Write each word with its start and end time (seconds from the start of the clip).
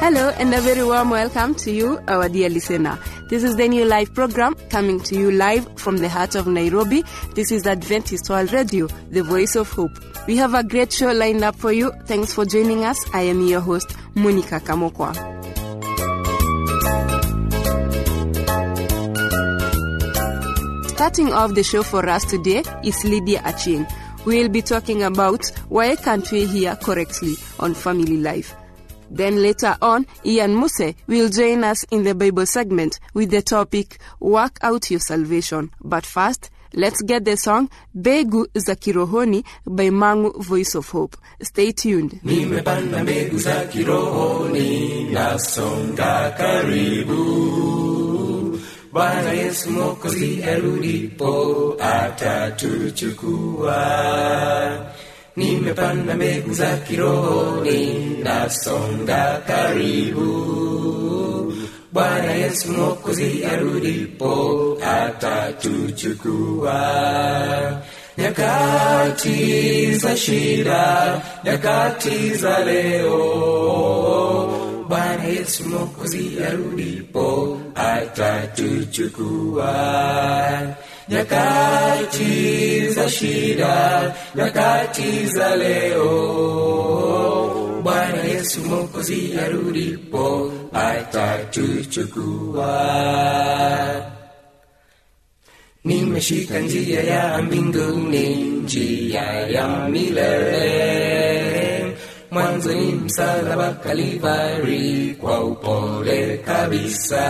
Hello, 0.00 0.30
and 0.38 0.54
a 0.54 0.60
very 0.62 0.82
warm 0.82 1.10
welcome 1.10 1.54
to 1.56 1.70
you, 1.70 2.00
our 2.08 2.26
dear 2.30 2.48
listener. 2.48 2.98
This 3.28 3.44
is 3.44 3.56
the 3.56 3.68
new 3.68 3.84
live 3.84 4.14
program 4.14 4.54
coming 4.70 4.98
to 5.00 5.14
you 5.14 5.30
live 5.30 5.68
from 5.78 5.98
the 5.98 6.08
heart 6.08 6.34
of 6.36 6.46
Nairobi. 6.46 7.04
This 7.34 7.52
is 7.52 7.66
Adventist 7.66 8.30
World 8.30 8.50
Radio, 8.50 8.86
the 9.10 9.22
voice 9.22 9.56
of 9.56 9.70
hope. 9.70 9.92
We 10.26 10.38
have 10.38 10.54
a 10.54 10.64
great 10.64 10.90
show 10.90 11.12
lined 11.12 11.44
up 11.44 11.54
for 11.54 11.70
you. 11.70 11.92
Thanks 12.06 12.32
for 12.32 12.46
joining 12.46 12.82
us. 12.82 12.98
I 13.12 13.24
am 13.24 13.46
your 13.46 13.60
host, 13.60 13.94
Monica 14.14 14.58
Kamokwa. 14.58 15.14
Starting 20.88 21.30
off 21.34 21.54
the 21.54 21.62
show 21.62 21.82
for 21.82 22.08
us 22.08 22.24
today 22.24 22.62
is 22.82 23.04
Lydia 23.04 23.40
Achieng. 23.40 23.86
We'll 24.24 24.48
be 24.48 24.62
talking 24.62 25.02
about 25.02 25.46
why 25.68 25.94
can't 25.96 26.30
we 26.32 26.46
hear 26.46 26.74
correctly 26.76 27.34
on 27.58 27.74
family 27.74 28.16
life. 28.16 28.54
Then 29.10 29.42
later 29.42 29.76
on, 29.82 30.06
Ian 30.24 30.54
Muse 30.56 30.94
will 31.06 31.28
join 31.28 31.64
us 31.64 31.84
in 31.90 32.04
the 32.04 32.14
Bible 32.14 32.46
segment 32.46 33.00
with 33.12 33.30
the 33.30 33.42
topic 33.42 33.98
Work 34.20 34.58
Out 34.62 34.90
Your 34.90 35.00
Salvation. 35.00 35.70
But 35.82 36.06
first, 36.06 36.50
let's 36.74 37.02
get 37.02 37.24
the 37.24 37.36
song 37.36 37.68
Begu 37.94 38.46
za 38.54 38.76
Kirohoni 38.76 39.44
by 39.66 39.90
Mangu 39.90 40.40
Voice 40.42 40.74
of 40.76 40.88
Hope. 40.90 41.16
Stay 41.42 41.72
tuned. 41.72 42.20
bwana 48.92 49.32
yesu 49.32 49.70
arudipo 50.50 51.76
atatuchukua 51.80 53.76
nimepanda 55.36 56.14
mbegu 56.14 56.54
za 56.54 56.76
kironi 56.76 57.96
nasonga 58.24 59.40
karibu. 59.46 60.30
Bwana 61.92 62.32
yesu 62.32 62.72
mokozi 62.72 63.44
arudipo 63.44 64.78
atatuchukua. 64.82 66.80
Nyakati 68.18 69.94
za 69.94 70.16
shida 70.16 71.20
nyakati 71.44 72.34
za 72.34 72.58
leo. 72.64 73.18
Bwana 74.88 75.24
yesu 75.24 75.68
mokozi 75.68 76.30
arudipo 76.48 77.58
atatuchukua 77.74 79.74
nyakati 81.10 82.88
za 82.90 83.10
shida 83.10 84.14
nyakati 84.34 85.26
za 85.26 85.56
leo. 85.56 86.10
Bwana 87.82 88.22
yesu 88.24 88.60
Mwokozi 88.64 89.34
arudipo 89.44 90.52
atatuchukua. 90.72 92.70
Nimeshika 95.84 96.58
njia 96.58 97.00
ya 97.02 97.42
mbinguni 97.42 98.34
njia 98.36 99.22
ya 99.22 99.68
milele. 99.88 100.70
Mwanzo 102.30 102.72
ni 102.74 102.92
msalaba 102.92 103.72
kalivari 103.72 105.16
kwa 105.20 105.44
upole 105.44 106.36
kabisa 106.38 107.20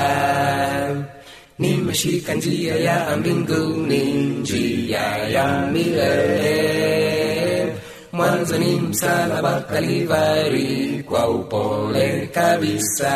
nimeshika 1.60 2.34
njia 2.34 2.74
ya 2.76 3.16
mbinguni 3.16 4.04
njia 4.14 5.00
ya 5.34 5.66
milele. 5.72 7.72
Mwanzo 8.12 8.58
ni 8.58 8.80
msalaba 8.80 9.60
kalivari 9.60 11.04
kwa 11.08 11.28
upole 11.28 12.26
kabisa. 12.34 13.12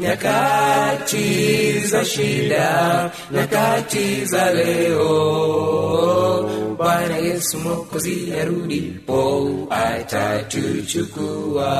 Nyakati 0.00 1.78
za 1.80 2.04
shida 2.04 3.10
nyakati 3.32 4.24
za 4.24 4.52
leo. 4.54 5.08
Bwana 6.78 7.16
yesu 7.16 7.58
mokozi 7.58 8.32
arudipo 8.42 9.50
atatuchukua 9.70 11.72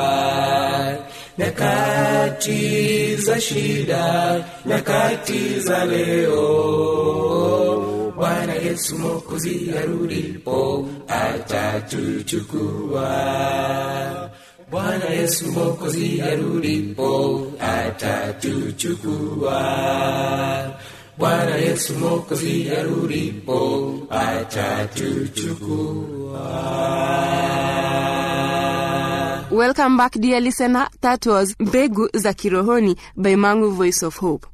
nyakati 1.39 3.17
za 3.17 3.41
shida 3.41 4.45
nyakati 4.67 5.61
za 5.61 5.85
leo. 5.85 6.43
Bwana 8.17 8.53
yesu 8.55 8.99
Mwokozi 8.99 9.73
arudipo 9.83 10.89
atatuchukua. 11.09 13.11
Bwana 14.71 15.05
yesu 15.05 15.47
Mwokozi 15.53 16.23
arudipo 16.23 17.47
atatuchukua. 17.61 19.63
Bwana 21.19 21.57
yesu 21.57 21.95
Mwokozi 21.95 22.71
arudipo 22.71 23.95
atatuchukua 24.11 26.03
Welcome 29.53 29.99
back, 29.99 30.13
dear 30.13 30.41
listener. 30.41 30.89
That 31.03 31.27
was 31.27 31.55
Mbegu 31.59 32.09
za 32.15 32.33
Kirohoni 32.33 32.97
by 33.15 33.35
Mangu 33.37 33.71
Voice 33.71 34.03
of 34.03 34.17
Hope. 34.17 34.47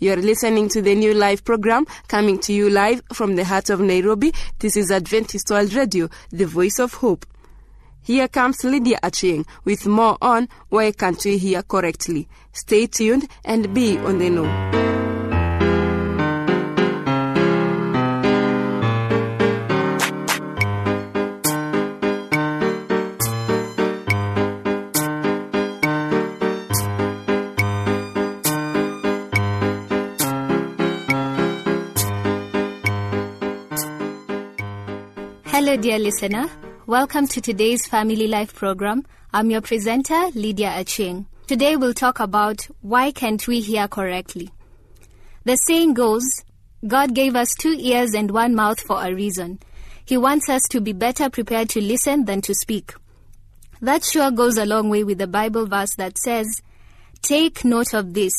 You're 0.00 0.20
listening 0.20 0.68
to 0.70 0.82
the 0.82 0.96
new 0.96 1.14
live 1.14 1.44
program 1.44 1.86
coming 2.08 2.36
to 2.40 2.52
you 2.52 2.68
live 2.68 3.00
from 3.12 3.36
the 3.36 3.44
heart 3.44 3.70
of 3.70 3.78
Nairobi. 3.78 4.32
This 4.58 4.76
is 4.76 4.90
Adventist 4.90 5.50
World 5.50 5.72
Radio, 5.74 6.08
the 6.32 6.46
voice 6.46 6.80
of 6.80 6.94
hope. 6.94 7.26
Here 8.02 8.26
comes 8.26 8.64
Lydia 8.64 8.98
Achieng 9.04 9.46
with 9.64 9.86
more 9.86 10.18
on 10.20 10.48
Why 10.68 10.90
Can't 10.90 11.24
We 11.24 11.38
Hear 11.38 11.62
Correctly. 11.62 12.26
Stay 12.52 12.88
tuned 12.88 13.28
and 13.44 13.72
be 13.72 13.98
on 13.98 14.18
the 14.18 14.30
know. 14.30 14.89
Hello, 35.70 35.82
dear 35.82 36.00
listener. 36.00 36.50
Welcome 36.86 37.28
to 37.28 37.40
today's 37.40 37.86
Family 37.86 38.26
Life 38.26 38.56
program. 38.56 39.06
I'm 39.32 39.50
your 39.50 39.60
presenter, 39.60 40.26
Lydia 40.34 40.70
Achieng. 40.70 41.26
Today 41.46 41.76
we'll 41.76 41.94
talk 41.94 42.18
about 42.18 42.66
why 42.80 43.12
can't 43.12 43.46
we 43.46 43.60
hear 43.60 43.86
correctly. 43.86 44.50
The 45.44 45.54
saying 45.54 45.94
goes, 45.94 46.24
God 46.84 47.14
gave 47.14 47.36
us 47.36 47.54
two 47.54 47.76
ears 47.78 48.14
and 48.14 48.32
one 48.32 48.56
mouth 48.56 48.80
for 48.80 49.00
a 49.00 49.14
reason. 49.14 49.60
He 50.04 50.16
wants 50.16 50.48
us 50.48 50.62
to 50.70 50.80
be 50.80 50.92
better 50.92 51.30
prepared 51.30 51.68
to 51.68 51.80
listen 51.80 52.24
than 52.24 52.40
to 52.40 52.52
speak. 52.52 52.92
That 53.80 54.02
sure 54.02 54.32
goes 54.32 54.58
a 54.58 54.66
long 54.66 54.90
way 54.90 55.04
with 55.04 55.18
the 55.18 55.28
Bible 55.28 55.66
verse 55.66 55.94
that 55.94 56.18
says, 56.18 56.48
Take 57.22 57.64
note 57.64 57.94
of 57.94 58.14
this. 58.14 58.32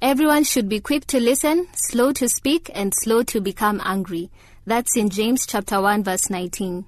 Everyone 0.00 0.44
should 0.44 0.70
be 0.70 0.80
quick 0.80 1.06
to 1.08 1.20
listen, 1.20 1.68
slow 1.74 2.12
to 2.12 2.30
speak, 2.30 2.70
and 2.74 2.94
slow 2.94 3.24
to 3.24 3.42
become 3.42 3.78
angry. 3.84 4.30
That's 4.68 4.98
in 4.98 5.08
James 5.08 5.46
chapter 5.46 5.80
1 5.80 6.04
verse 6.04 6.28
19. 6.28 6.84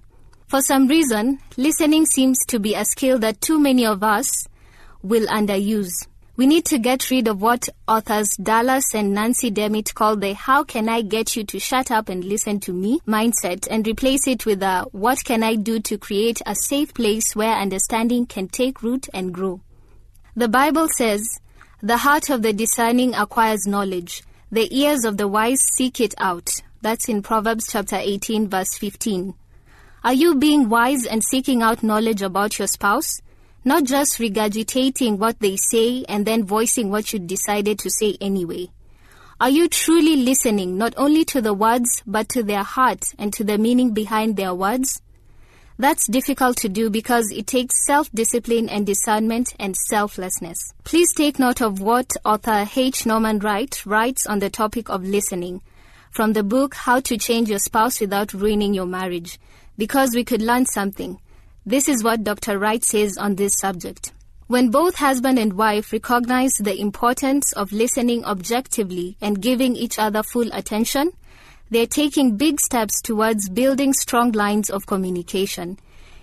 For 0.48 0.60
some 0.60 0.86
reason, 0.86 1.38
listening 1.56 2.04
seems 2.04 2.36
to 2.48 2.58
be 2.58 2.74
a 2.74 2.84
skill 2.84 3.18
that 3.20 3.40
too 3.40 3.58
many 3.58 3.86
of 3.86 4.02
us 4.02 4.30
will 5.02 5.26
underuse. 5.28 6.06
We 6.36 6.46
need 6.46 6.66
to 6.66 6.78
get 6.78 7.10
rid 7.10 7.26
of 7.26 7.40
what 7.40 7.70
authors 7.88 8.36
Dallas 8.36 8.94
and 8.94 9.14
Nancy 9.14 9.50
Demmitt 9.50 9.94
call 9.94 10.16
the 10.16 10.34
how 10.34 10.62
can 10.62 10.90
I 10.90 11.00
get 11.00 11.36
you 11.36 11.44
to 11.44 11.58
shut 11.58 11.90
up 11.90 12.10
and 12.10 12.22
listen 12.22 12.60
to 12.60 12.74
me 12.74 13.00
mindset 13.08 13.66
and 13.70 13.86
replace 13.86 14.26
it 14.26 14.44
with 14.44 14.62
a 14.62 14.84
what 14.92 15.24
can 15.24 15.42
I 15.42 15.54
do 15.54 15.80
to 15.80 15.96
create 15.96 16.42
a 16.44 16.54
safe 16.54 16.92
place 16.92 17.34
where 17.34 17.56
understanding 17.56 18.26
can 18.26 18.48
take 18.48 18.82
root 18.82 19.08
and 19.14 19.32
grow. 19.32 19.62
The 20.36 20.48
Bible 20.48 20.88
says, 20.88 21.26
the 21.80 21.96
heart 21.96 22.28
of 22.28 22.42
the 22.42 22.52
discerning 22.52 23.14
acquires 23.14 23.66
knowledge. 23.66 24.22
The 24.52 24.68
ears 24.70 25.06
of 25.06 25.16
the 25.16 25.28
wise 25.28 25.62
seek 25.62 25.98
it 25.98 26.14
out. 26.18 26.60
That's 26.82 27.10
in 27.10 27.20
Proverbs 27.20 27.66
chapter 27.70 27.96
18 27.96 28.48
verse 28.48 28.78
15. 28.78 29.34
Are 30.02 30.14
you 30.14 30.36
being 30.36 30.70
wise 30.70 31.04
and 31.04 31.22
seeking 31.22 31.60
out 31.60 31.82
knowledge 31.82 32.22
about 32.22 32.58
your 32.58 32.68
spouse? 32.68 33.20
Not 33.66 33.84
just 33.84 34.16
regurgitating 34.18 35.18
what 35.18 35.40
they 35.40 35.56
say 35.56 36.06
and 36.08 36.26
then 36.26 36.44
voicing 36.44 36.90
what 36.90 37.12
you 37.12 37.18
decided 37.18 37.78
to 37.80 37.90
say 37.90 38.16
anyway. 38.18 38.70
Are 39.38 39.50
you 39.50 39.68
truly 39.68 40.16
listening 40.16 40.78
not 40.78 40.94
only 40.96 41.22
to 41.26 41.42
the 41.42 41.52
words 41.52 42.02
but 42.06 42.30
to 42.30 42.42
their 42.42 42.62
heart 42.62 43.04
and 43.18 43.30
to 43.34 43.44
the 43.44 43.58
meaning 43.58 43.92
behind 43.92 44.36
their 44.36 44.54
words? 44.54 45.02
That's 45.78 46.06
difficult 46.06 46.56
to 46.58 46.70
do 46.70 46.88
because 46.88 47.30
it 47.30 47.46
takes 47.46 47.84
self 47.84 48.10
discipline 48.12 48.70
and 48.70 48.86
discernment 48.86 49.54
and 49.58 49.76
selflessness. 49.76 50.72
Please 50.84 51.12
take 51.12 51.38
note 51.38 51.60
of 51.60 51.82
what 51.82 52.10
author 52.24 52.66
H. 52.74 53.04
Norman 53.04 53.38
Wright 53.38 53.84
writes 53.84 54.26
on 54.26 54.38
the 54.38 54.48
topic 54.48 54.88
of 54.88 55.04
listening 55.04 55.60
from 56.10 56.32
the 56.32 56.42
book 56.42 56.74
How 56.74 56.98
to 57.00 57.16
Change 57.16 57.48
Your 57.48 57.60
Spouse 57.60 58.00
Without 58.00 58.34
Ruining 58.34 58.74
Your 58.74 58.86
Marriage, 58.86 59.38
because 59.78 60.12
we 60.12 60.24
could 60.24 60.42
learn 60.42 60.66
something. 60.66 61.20
This 61.64 61.88
is 61.88 62.02
what 62.02 62.24
Dr. 62.24 62.58
Wright 62.58 62.82
says 62.82 63.16
on 63.16 63.36
this 63.36 63.54
subject. 63.58 64.12
When 64.48 64.70
both 64.70 64.96
husband 64.96 65.38
and 65.38 65.52
wife 65.52 65.92
recognize 65.92 66.54
the 66.54 66.78
importance 66.80 67.52
of 67.52 67.70
listening 67.70 68.24
objectively 68.24 69.16
and 69.20 69.40
giving 69.40 69.76
each 69.76 70.00
other 70.00 70.24
full 70.24 70.50
attention, 70.52 71.12
they're 71.70 71.86
taking 71.86 72.36
big 72.36 72.60
steps 72.60 73.00
towards 73.00 73.48
building 73.48 73.92
strong 73.92 74.32
lines 74.32 74.68
of 74.68 74.86
communication. 74.86 75.78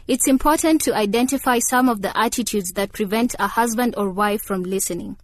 It's 0.06 0.28
important 0.28 0.82
to 0.82 0.94
identify 0.94 1.60
some 1.60 1.88
of 1.88 2.02
the 2.02 2.16
attitudes 2.18 2.72
that 2.74 2.92
prevent 2.92 3.36
a 3.40 3.48
husband 3.48 3.94
or 3.96 4.10
wife 4.10 4.42
from 4.42 4.64
listening. 4.64 5.16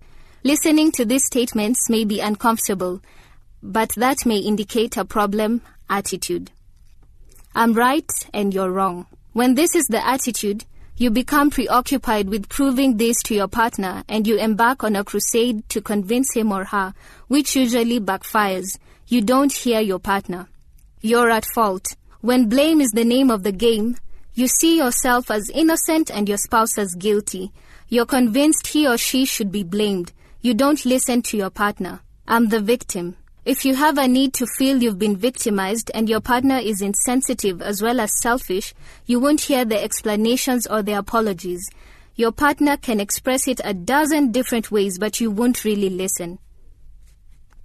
Listening 0.45 0.93
to 0.93 1.03
these 1.03 1.25
statements 1.25 1.89
may 1.89 2.05
be 2.05 2.21
uncomfortable, 2.21 3.01
but 3.63 3.89
that 3.95 4.25
may 4.25 4.37
indicate 4.37 4.97
a 4.97 5.05
problem 5.05 5.61
attitude. 5.89 6.51
I'm 7.55 7.73
right 7.73 8.11
and 8.33 8.53
you're 8.53 8.71
wrong. 8.71 9.07
When 9.31 9.55
this 9.55 9.73
is 9.73 9.85
the 9.85 10.05
attitude, 10.05 10.65
you 10.97 11.09
become 11.09 11.49
preoccupied 11.49 12.27
with 12.29 12.49
proving 12.49 12.97
this 12.97 13.17
to 13.23 13.33
your 13.33 13.47
partner 13.47 14.03
and 14.09 14.27
you 14.27 14.37
embark 14.37 14.83
on 14.83 14.95
a 14.95 15.03
crusade 15.03 15.67
to 15.69 15.81
convince 15.81 16.33
him 16.33 16.51
or 16.51 16.65
her, 16.65 16.93
which 17.29 17.55
usually 17.55 17.99
backfires. 17.99 18.77
You 19.07 19.21
don't 19.21 19.51
hear 19.51 19.79
your 19.79 19.99
partner. 19.99 20.47
You're 21.01 21.31
at 21.31 21.45
fault. 21.45 21.95
When 22.21 22.49
blame 22.49 22.81
is 22.81 22.91
the 22.91 23.05
name 23.05 23.31
of 23.31 23.43
the 23.43 23.51
game, 23.51 23.97
you 24.35 24.47
see 24.47 24.77
yourself 24.77 25.31
as 25.31 25.49
innocent 25.49 26.11
and 26.11 26.27
your 26.27 26.37
spouse 26.37 26.77
as 26.77 26.95
guilty. 26.95 27.51
You're 27.87 28.05
convinced 28.05 28.67
he 28.67 28.87
or 28.87 28.97
she 28.97 29.25
should 29.25 29.51
be 29.51 29.63
blamed. 29.63 30.11
You 30.41 30.53
don't 30.53 30.85
listen 30.85 31.21
to 31.23 31.37
your 31.37 31.49
partner. 31.49 32.01
I'm 32.27 32.49
the 32.49 32.59
victim. 32.59 33.15
If 33.45 33.65
you 33.65 33.75
have 33.75 33.97
a 33.97 34.07
need 34.07 34.33
to 34.35 34.47
feel 34.47 34.81
you've 34.81 34.97
been 34.97 35.17
victimized 35.17 35.91
and 35.93 36.07
your 36.07 36.21
partner 36.21 36.59
is 36.59 36.81
insensitive 36.81 37.61
as 37.61 37.81
well 37.81 37.99
as 37.99 38.21
selfish, 38.21 38.73
you 39.05 39.19
won't 39.19 39.41
hear 39.41 39.65
the 39.65 39.83
explanations 39.83 40.65
or 40.65 40.81
the 40.81 40.93
apologies. 40.93 41.69
Your 42.15 42.31
partner 42.31 42.77
can 42.77 43.01
express 43.01 43.49
it 43.49 43.59
a 43.65 43.73
dozen 43.73 44.31
different 44.31 44.71
ways, 44.71 44.97
but 44.97 45.19
you 45.19 45.29
won't 45.29 45.65
really 45.65 45.89
listen. 45.89 46.39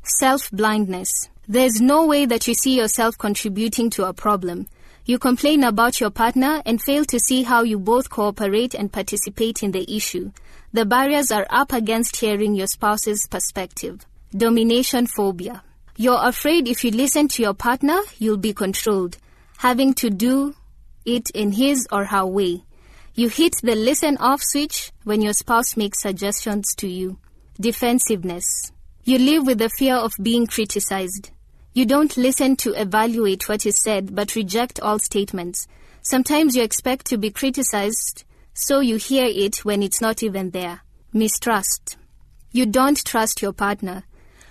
Self 0.02 0.50
blindness. 0.50 1.28
There's 1.46 1.80
no 1.80 2.06
way 2.06 2.26
that 2.26 2.48
you 2.48 2.54
see 2.54 2.76
yourself 2.76 3.16
contributing 3.16 3.88
to 3.90 4.06
a 4.06 4.12
problem. 4.12 4.66
You 5.04 5.20
complain 5.20 5.62
about 5.62 6.00
your 6.00 6.10
partner 6.10 6.60
and 6.66 6.82
fail 6.82 7.04
to 7.04 7.20
see 7.20 7.44
how 7.44 7.62
you 7.62 7.78
both 7.78 8.10
cooperate 8.10 8.74
and 8.74 8.92
participate 8.92 9.62
in 9.62 9.70
the 9.70 9.88
issue. 9.94 10.32
The 10.72 10.84
barriers 10.84 11.30
are 11.30 11.46
up 11.50 11.72
against 11.72 12.16
hearing 12.16 12.56
your 12.56 12.66
spouse's 12.66 13.28
perspective. 13.30 14.04
Domination 14.36 15.06
phobia. 15.06 15.62
You're 16.00 16.28
afraid 16.28 16.68
if 16.68 16.84
you 16.84 16.92
listen 16.92 17.26
to 17.26 17.42
your 17.42 17.54
partner, 17.54 18.00
you'll 18.20 18.36
be 18.36 18.52
controlled, 18.52 19.18
having 19.56 19.94
to 19.94 20.10
do 20.10 20.54
it 21.04 21.28
in 21.30 21.50
his 21.50 21.88
or 21.90 22.04
her 22.04 22.24
way. 22.24 22.62
You 23.16 23.28
hit 23.28 23.56
the 23.64 23.74
listen 23.74 24.16
off 24.18 24.40
switch 24.40 24.92
when 25.02 25.22
your 25.22 25.32
spouse 25.32 25.76
makes 25.76 26.00
suggestions 26.00 26.72
to 26.76 26.86
you. 26.86 27.18
Defensiveness. 27.58 28.44
You 29.02 29.18
live 29.18 29.44
with 29.44 29.58
the 29.58 29.70
fear 29.70 29.96
of 29.96 30.12
being 30.22 30.46
criticized. 30.46 31.30
You 31.72 31.84
don't 31.84 32.16
listen 32.16 32.54
to 32.58 32.80
evaluate 32.80 33.48
what 33.48 33.66
is 33.66 33.82
said 33.82 34.14
but 34.14 34.36
reject 34.36 34.78
all 34.78 35.00
statements. 35.00 35.66
Sometimes 36.02 36.54
you 36.54 36.62
expect 36.62 37.06
to 37.06 37.18
be 37.18 37.30
criticized, 37.30 38.22
so 38.54 38.78
you 38.78 38.98
hear 38.98 39.26
it 39.26 39.64
when 39.64 39.82
it's 39.82 40.00
not 40.00 40.22
even 40.22 40.50
there. 40.50 40.82
Mistrust. 41.12 41.96
You 42.52 42.66
don't 42.66 43.04
trust 43.04 43.42
your 43.42 43.52
partner. 43.52 44.04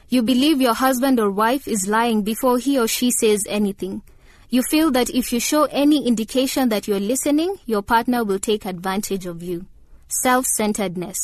You 0.10 0.24
believe 0.24 0.62
your 0.62 0.74
husband 0.74 1.20
or 1.20 1.30
wife 1.30 1.68
is 1.68 1.90
lying 1.90 2.22
before 2.22 2.60
he 2.60 2.80
or 2.80 2.88
she 2.88 3.12
says 3.12 3.44
anything. 3.50 4.04
You 4.50 4.64
feel 4.64 4.90
that 4.92 5.10
if 5.10 5.34
you 5.34 5.42
show 5.42 5.66
any 5.66 6.08
indication 6.08 6.70
that 6.70 6.88
you're 6.88 7.02
listening, 7.02 7.58
your 7.66 7.82
partner 7.82 8.24
will 8.24 8.40
take 8.40 8.66
advantage 8.66 9.26
of 9.26 9.44
you. 9.44 9.66
Self 10.08 10.46
centeredness. 10.46 11.18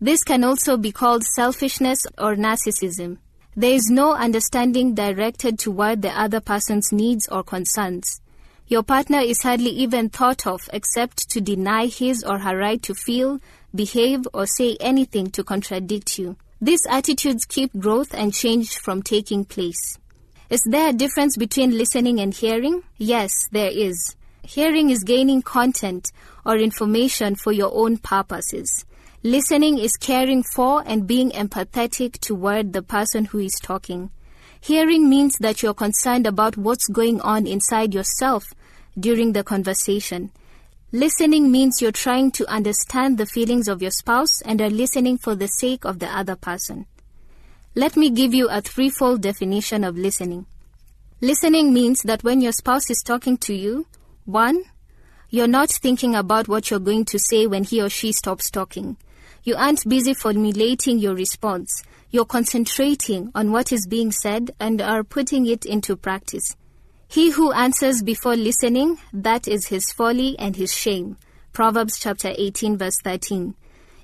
This 0.00 0.24
can 0.24 0.44
also 0.44 0.78
be 0.78 0.92
called 0.92 1.24
selfishness 1.24 2.06
or 2.16 2.34
narcissism. 2.34 3.18
There 3.54 3.74
is 3.74 3.90
no 3.90 4.14
understanding 4.14 4.94
directed 4.94 5.58
toward 5.58 6.00
the 6.00 6.18
other 6.18 6.40
person's 6.40 6.90
needs 6.90 7.28
or 7.28 7.42
concerns. 7.42 8.22
Your 8.66 8.82
partner 8.82 9.18
is 9.18 9.42
hardly 9.42 9.72
even 9.72 10.08
thought 10.08 10.46
of 10.46 10.70
except 10.72 11.28
to 11.28 11.42
deny 11.42 11.84
his 11.84 12.24
or 12.24 12.38
her 12.38 12.56
right 12.56 12.82
to 12.84 12.94
feel, 12.94 13.40
behave, 13.74 14.26
or 14.32 14.46
say 14.46 14.78
anything 14.80 15.30
to 15.32 15.44
contradict 15.44 16.18
you. 16.18 16.36
These 16.62 16.86
attitudes 16.88 17.44
keep 17.44 17.76
growth 17.76 18.14
and 18.14 18.32
change 18.32 18.78
from 18.78 19.02
taking 19.02 19.44
place. 19.44 19.98
Is 20.48 20.62
there 20.62 20.90
a 20.90 20.92
difference 20.92 21.36
between 21.36 21.76
listening 21.76 22.20
and 22.20 22.32
hearing? 22.32 22.84
Yes, 22.98 23.32
there 23.50 23.72
is. 23.72 24.14
Hearing 24.44 24.90
is 24.90 25.02
gaining 25.02 25.42
content 25.42 26.12
or 26.46 26.56
information 26.56 27.34
for 27.34 27.50
your 27.50 27.74
own 27.74 27.98
purposes. 27.98 28.84
Listening 29.24 29.76
is 29.76 29.96
caring 29.96 30.44
for 30.54 30.84
and 30.86 31.04
being 31.04 31.32
empathetic 31.32 32.20
toward 32.20 32.72
the 32.72 32.82
person 32.82 33.24
who 33.24 33.40
is 33.40 33.58
talking. 33.60 34.12
Hearing 34.60 35.10
means 35.10 35.34
that 35.40 35.64
you're 35.64 35.74
concerned 35.74 36.28
about 36.28 36.56
what's 36.56 36.86
going 36.86 37.20
on 37.22 37.48
inside 37.48 37.92
yourself 37.92 38.44
during 38.96 39.32
the 39.32 39.42
conversation. 39.42 40.30
Listening 40.94 41.50
means 41.50 41.80
you're 41.80 41.90
trying 41.90 42.30
to 42.32 42.46
understand 42.50 43.16
the 43.16 43.24
feelings 43.24 43.66
of 43.66 43.80
your 43.80 43.90
spouse 43.90 44.42
and 44.42 44.60
are 44.60 44.68
listening 44.68 45.16
for 45.16 45.34
the 45.34 45.46
sake 45.46 45.86
of 45.86 46.00
the 46.00 46.06
other 46.06 46.36
person. 46.36 46.84
Let 47.74 47.96
me 47.96 48.10
give 48.10 48.34
you 48.34 48.50
a 48.50 48.60
threefold 48.60 49.22
definition 49.22 49.84
of 49.84 49.96
listening. 49.96 50.44
Listening 51.22 51.72
means 51.72 52.02
that 52.02 52.22
when 52.22 52.42
your 52.42 52.52
spouse 52.52 52.90
is 52.90 53.02
talking 53.02 53.38
to 53.38 53.54
you, 53.54 53.86
one, 54.26 54.64
you're 55.30 55.48
not 55.48 55.70
thinking 55.70 56.14
about 56.14 56.46
what 56.46 56.70
you're 56.70 56.78
going 56.78 57.06
to 57.06 57.18
say 57.18 57.46
when 57.46 57.64
he 57.64 57.80
or 57.80 57.88
she 57.88 58.12
stops 58.12 58.50
talking. 58.50 58.98
You 59.44 59.56
aren't 59.56 59.88
busy 59.88 60.12
formulating 60.12 60.98
your 60.98 61.14
response. 61.14 61.82
You're 62.10 62.26
concentrating 62.26 63.32
on 63.34 63.50
what 63.50 63.72
is 63.72 63.86
being 63.86 64.12
said 64.12 64.50
and 64.60 64.82
are 64.82 65.04
putting 65.04 65.46
it 65.46 65.64
into 65.64 65.96
practice. 65.96 66.54
He 67.12 67.28
who 67.28 67.52
answers 67.52 68.02
before 68.02 68.36
listening, 68.36 68.96
that 69.12 69.46
is 69.46 69.66
his 69.66 69.92
folly 69.92 70.34
and 70.38 70.56
his 70.56 70.74
shame. 70.74 71.18
Proverbs 71.52 71.98
chapter 71.98 72.32
18 72.34 72.78
verse 72.78 72.96
13. 73.04 73.54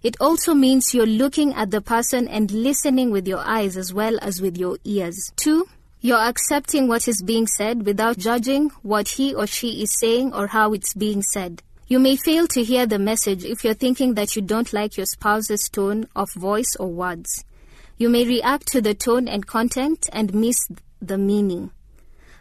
It 0.03 0.19
also 0.21 0.53
means 0.53 0.93
you're 0.93 1.07
looking 1.07 1.55
at 1.55 1.71
the 1.71 1.81
person 1.81 2.29
and 2.29 2.51
listening 2.51 3.11
with 3.11 3.27
your 3.27 3.39
eyes 3.39 3.79
as 3.79 3.95
well 3.95 4.19
as 4.21 4.43
with 4.43 4.59
your 4.59 4.77
ears. 4.85 5.33
2. 5.37 5.67
You're 6.03 6.19
accepting 6.19 6.87
what 6.87 7.09
is 7.09 7.23
being 7.23 7.47
said 7.47 7.87
without 7.87 8.19
judging 8.19 8.69
what 8.83 9.09
he 9.09 9.35
or 9.35 9.47
she 9.47 9.83
is 9.83 9.99
saying 9.99 10.35
or 10.35 10.49
how 10.49 10.75
it's 10.75 10.93
being 10.93 11.23
said. 11.23 11.63
You 11.87 11.99
may 12.01 12.17
fail 12.17 12.47
to 12.49 12.63
hear 12.63 12.85
the 12.85 12.99
message 12.99 13.43
if 13.43 13.65
you're 13.65 13.73
thinking 13.73 14.17
that 14.17 14.37
you 14.37 14.43
don't 14.43 14.71
like 14.75 14.99
your 14.99 15.07
spouse's 15.07 15.67
tone 15.71 16.09
of 16.15 16.31
voice 16.35 16.77
or 16.79 16.89
words. 16.89 17.47
You 17.97 18.11
may 18.11 18.27
react 18.27 18.67
to 18.73 18.83
the 18.83 18.93
tone 18.93 19.29
and 19.29 19.47
content 19.47 20.11
and 20.13 20.35
miss 20.35 20.59
the 21.01 21.17
meaning. 21.17 21.71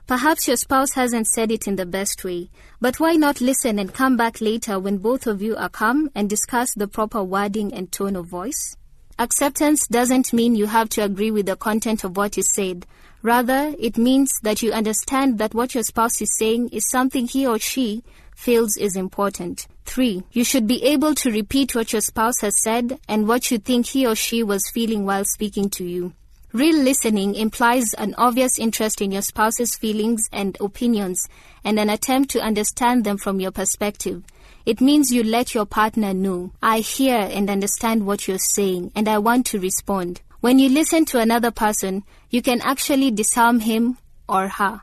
Perhaps 0.08 0.48
your 0.48 0.56
spouse 0.56 0.94
hasn't 0.94 1.28
said 1.28 1.52
it 1.52 1.68
in 1.68 1.76
the 1.76 1.86
best 1.86 2.24
way, 2.24 2.50
but 2.80 2.98
why 2.98 3.16
not 3.16 3.42
listen 3.42 3.78
and 3.78 3.94
come 3.94 4.16
back 4.16 4.40
later 4.40 4.80
when 4.80 5.00
both 5.00 5.28
of 5.28 5.42
you 5.42 5.58
are 5.58 5.68
calm 5.68 6.10
and 6.16 6.30
discuss 6.30 6.74
the 6.74 6.88
proper 6.88 7.22
wording 7.22 7.74
and 7.74 7.92
tone 7.92 8.16
of 8.16 8.26
voice? 8.26 8.78
Acceptance 9.20 9.86
doesn't 9.86 10.32
mean 10.32 10.56
you 10.56 10.68
have 10.68 10.88
to 10.88 11.04
agree 11.04 11.30
with 11.30 11.46
the 11.46 11.58
content 11.58 12.06
of 12.06 12.16
what 12.16 12.38
is 12.38 12.54
said. 12.54 12.86
Rather, 13.22 13.76
it 13.78 13.98
means 13.98 14.32
that 14.44 14.62
you 14.62 14.72
understand 14.72 15.40
that 15.40 15.54
what 15.54 15.74
your 15.74 15.84
spouse 15.84 16.22
is 16.22 16.38
saying 16.38 16.70
is 16.70 16.90
something 16.90 17.28
he 17.28 17.46
or 17.46 17.60
she 17.60 18.02
feels 18.34 18.78
is 18.78 18.96
important. 18.96 19.68
3. 19.84 20.24
You 20.32 20.46
should 20.46 20.68
be 20.68 20.86
able 20.86 21.16
to 21.16 21.32
repeat 21.32 21.76
what 21.76 21.92
your 21.92 22.02
spouse 22.02 22.40
has 22.40 22.62
said 22.62 22.98
and 23.10 23.28
what 23.28 23.52
you 23.52 23.58
think 23.58 23.88
he 23.88 24.08
or 24.08 24.16
she 24.16 24.42
was 24.42 24.70
feeling 24.70 25.06
while 25.06 25.26
speaking 25.26 25.70
to 25.72 25.84
you. 25.84 26.14
Real 26.58 26.82
listening 26.82 27.36
implies 27.36 27.94
an 28.00 28.16
obvious 28.18 28.58
interest 28.58 29.00
in 29.00 29.12
your 29.12 29.22
spouse's 29.22 29.76
feelings 29.76 30.28
and 30.34 30.58
opinions 30.60 31.30
and 31.64 31.80
an 31.80 31.88
attempt 31.88 32.32
to 32.32 32.42
understand 32.42 33.04
them 33.04 33.20
from 33.20 33.40
your 33.40 33.52
perspective. 33.52 34.24
It 34.66 34.82
means 34.82 35.12
you 35.12 35.22
let 35.22 35.54
your 35.54 35.68
partner 35.68 36.16
know, 36.16 36.52
I 36.60 36.80
hear 36.80 37.16
and 37.16 37.48
understand 37.48 38.08
what 38.08 38.28
you're 38.28 38.40
saying 38.40 38.92
and 38.96 39.08
I 39.08 39.20
want 39.20 39.46
to 39.48 39.60
respond. 39.60 40.22
When 40.40 40.58
you 40.58 40.70
listen 40.70 41.06
to 41.06 41.20
another 41.20 41.52
person, 41.52 42.04
you 42.32 42.42
can 42.42 42.60
actually 42.62 43.12
disarm 43.12 43.60
him 43.60 44.00
or 44.28 44.48
her, 44.48 44.82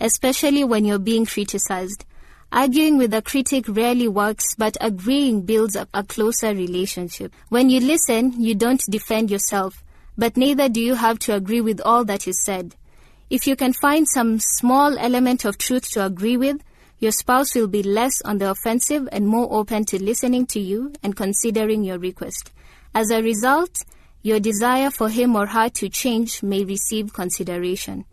especially 0.00 0.62
when 0.62 0.84
you're 0.84 0.98
being 0.98 1.24
criticized. 1.24 2.04
Arguing 2.52 2.98
with 2.98 3.14
a 3.14 3.22
critic 3.22 3.64
rarely 3.66 4.08
works, 4.08 4.54
but 4.56 4.76
agreeing 4.78 5.40
builds 5.40 5.74
up 5.74 5.88
a 5.94 6.04
closer 6.04 6.48
relationship. 6.48 7.32
When 7.48 7.70
you 7.70 7.80
listen, 7.80 8.38
you 8.38 8.54
don't 8.54 8.82
defend 8.90 9.30
yourself 9.30 9.83
but 10.16 10.36
neither 10.36 10.68
do 10.68 10.80
you 10.80 10.94
have 10.94 11.18
to 11.20 11.34
agree 11.34 11.60
with 11.60 11.80
all 11.80 12.04
that 12.04 12.28
is 12.28 12.42
said. 12.44 12.76
If 13.30 13.46
you 13.46 13.56
can 13.56 13.72
find 13.72 14.06
some 14.08 14.38
small 14.38 14.98
element 14.98 15.44
of 15.44 15.58
truth 15.58 15.90
to 15.92 16.04
agree 16.04 16.36
with, 16.36 16.62
your 16.98 17.12
spouse 17.12 17.54
will 17.54 17.68
be 17.68 17.82
less 17.82 18.22
on 18.22 18.38
the 18.38 18.50
offensive 18.50 19.08
and 19.10 19.26
more 19.26 19.48
open 19.50 19.84
to 19.86 20.02
listening 20.02 20.46
to 20.46 20.60
you 20.60 20.92
and 21.02 21.16
considering 21.16 21.84
your 21.84 21.98
request. 21.98 22.52
As 22.94 23.10
a 23.10 23.22
result, 23.22 23.82
your 24.22 24.40
desire 24.40 24.90
for 24.90 25.08
him 25.08 25.36
or 25.36 25.46
her 25.46 25.68
to 25.68 25.88
change 25.88 26.42
may 26.42 26.64
receive 26.64 27.12
consideration. 27.12 28.04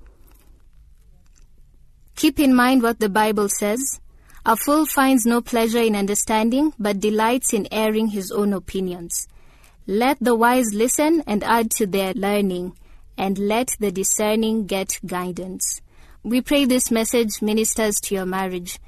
Keep 2.16 2.40
in 2.40 2.54
mind 2.54 2.84
what 2.84 3.00
the 3.00 3.10
Bible 3.10 3.48
says 3.48 4.00
A 4.46 4.58
fool 4.58 4.86
finds 4.86 5.26
no 5.26 5.42
pleasure 5.42 5.82
in 5.82 5.96
understanding, 5.96 6.74
but 6.78 7.00
delights 7.00 7.54
in 7.54 7.68
airing 7.72 8.08
his 8.08 8.32
own 8.32 8.54
opinions. 8.54 9.28
Let 9.88 10.18
the 10.20 10.36
wise 10.36 10.74
listen 10.74 11.24
and 11.26 11.44
add 11.44 11.72
to 11.72 11.88
their 11.88 12.14
learning, 12.14 12.78
and 13.18 13.38
let 13.38 13.76
the 13.80 13.92
discerning 13.92 14.68
get 14.68 15.00
guidance. 15.06 15.82
We 16.24 16.42
pray 16.42 16.66
this 16.66 16.92
message 16.92 17.42
ministers 17.42 17.96
to 18.04 18.16
your 18.16 18.26
marriage. 18.26 18.80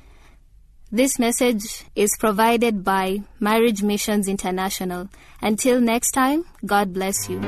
This 0.91 1.17
message 1.17 1.85
is 1.95 2.15
provided 2.19 2.83
by 2.83 3.23
Marriage 3.39 3.81
Missions 3.81 4.27
International. 4.27 5.09
Until 5.41 5.81
next 5.81 6.11
time, 6.11 6.45
God 6.63 6.93
bless 6.93 7.27
you. 7.27 7.39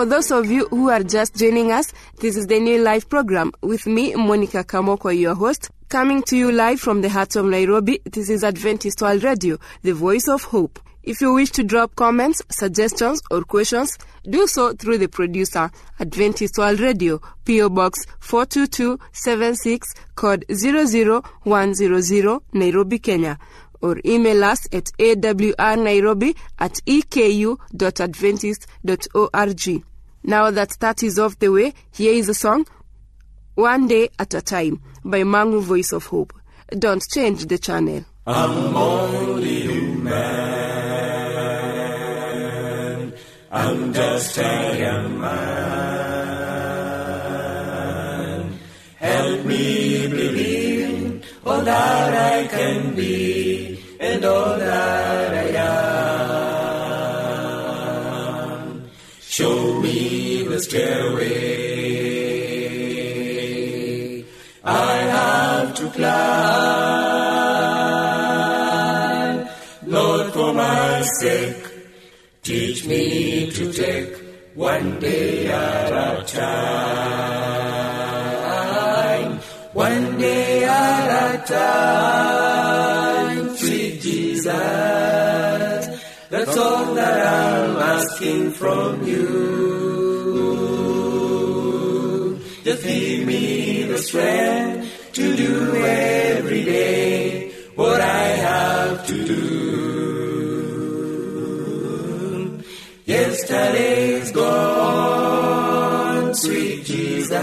For 0.00 0.06
those 0.06 0.30
of 0.30 0.50
you 0.50 0.66
who 0.68 0.88
are 0.88 1.02
just 1.02 1.36
joining 1.36 1.72
us, 1.72 1.92
this 2.20 2.34
is 2.34 2.46
the 2.46 2.58
new 2.58 2.80
live 2.80 3.06
program 3.10 3.52
with 3.60 3.86
me, 3.86 4.14
Monica 4.14 4.64
Kamoko, 4.64 5.10
your 5.10 5.34
host, 5.34 5.70
coming 5.90 6.22
to 6.22 6.38
you 6.38 6.50
live 6.50 6.80
from 6.80 7.02
the 7.02 7.10
heart 7.10 7.36
of 7.36 7.44
Nairobi. 7.44 8.00
This 8.06 8.30
is 8.30 8.42
Adventist 8.42 9.02
World 9.02 9.22
Radio, 9.22 9.58
the 9.82 9.92
voice 9.92 10.26
of 10.26 10.44
hope. 10.44 10.78
If 11.02 11.20
you 11.20 11.34
wish 11.34 11.50
to 11.50 11.64
drop 11.64 11.96
comments, 11.96 12.40
suggestions, 12.48 13.20
or 13.30 13.42
questions, 13.42 13.98
do 14.24 14.46
so 14.46 14.72
through 14.72 14.96
the 14.96 15.08
producer, 15.08 15.70
Adventist 15.98 16.56
World 16.56 16.80
Radio, 16.80 17.20
PO 17.44 17.68
Box 17.68 18.06
42276, 18.20 19.94
code 20.14 20.46
00100, 20.48 22.40
Nairobi, 22.54 22.98
Kenya 23.00 23.38
or 23.82 23.98
email 24.04 24.44
us 24.44 24.68
at 24.72 24.90
awrnairobi 24.98 26.36
at 26.58 26.74
eku.adventist.org. 26.86 29.84
Now 30.22 30.50
that 30.50 30.76
that 30.80 31.02
is 31.02 31.18
off 31.18 31.38
the 31.38 31.48
way, 31.48 31.72
here 31.92 32.12
is 32.12 32.28
a 32.28 32.34
song, 32.34 32.66
One 33.54 33.88
Day 33.88 34.10
at 34.18 34.34
a 34.34 34.42
Time, 34.42 34.80
by 35.04 35.22
Mangu 35.22 35.62
Voice 35.62 35.92
of 35.92 36.06
Hope. 36.06 36.32
Don't 36.68 37.02
change 37.12 37.46
the 37.46 37.58
channel. 37.58 38.04
I'm 38.26 38.76
only 38.76 39.62
human. 39.62 40.50
I'm 43.50 43.92
just 43.92 44.38
a 44.38 44.78
young 44.78 45.20
man. 45.20 46.10
Help 48.96 49.44
me 49.44 50.06
believe 50.06 51.24
all 51.44 51.62
that 51.62 52.14
I 52.14 52.46
can 52.46 52.94
be 52.94 53.82
and 53.98 54.24
all 54.24 54.56
that 54.58 55.34
I 55.34 55.48
am. 58.70 58.90
Show 59.20 59.79
the 60.68 61.30
I 64.62 64.96
have 65.16 65.74
to 65.74 65.88
climb. 65.90 66.10
Lord, 69.86 70.32
for 70.32 70.52
my 70.52 71.00
sake, 71.20 71.64
teach 72.42 72.84
me 72.86 73.50
to 73.52 73.72
take 73.72 74.16
one 74.54 74.98
day 75.00 75.46
at 75.46 75.92
a 75.92 76.22
time. 76.24 77.70
One 79.72 80.18
day 80.18 80.64
at 80.64 81.34
a 81.34 81.38
time, 81.46 83.56
sweet 83.56 84.00
Jesus. 84.00 84.50
That's 86.28 86.56
all 86.56 86.94
that 86.94 87.26
I'm 87.26 87.76
asking 87.76 88.50
from 88.52 89.06
you. 89.06 89.59
Give 92.82 93.26
me 93.26 93.82
the 93.82 93.98
strength 93.98 95.12
to 95.12 95.36
do 95.36 95.76
every 95.76 96.64
day 96.64 97.50
what 97.74 98.00
I 98.00 98.24
have 98.48 99.06
to 99.06 99.24
do. 99.24 99.40
Yesterday's 103.04 104.32
gone, 104.32 106.34
sweet 106.34 106.84
Jesus, 106.84 107.36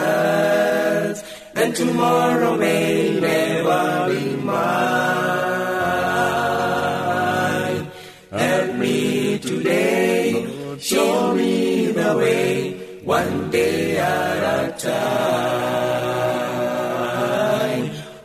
and 1.55 1.75
tomorrow 1.75 2.57
may 2.57 3.19
never 3.19 4.09
be 4.09 4.35
mine. 4.37 4.57
Help 8.31 8.75
me 8.75 9.37
today, 9.39 10.47
show 10.79 11.35
me 11.35 11.87
the 11.91 12.17
way, 12.17 12.46
one 13.07 13.49
day 13.49 13.97
at 13.97 14.43
a 14.59 14.75
time. 14.77 16.17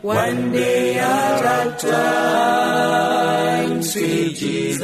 One 0.01 0.51
day 0.51 0.99
at 0.99 1.41
a 1.59 1.71
time, 1.87 3.81
sweet 3.81 4.35
Jesus. 4.35 4.81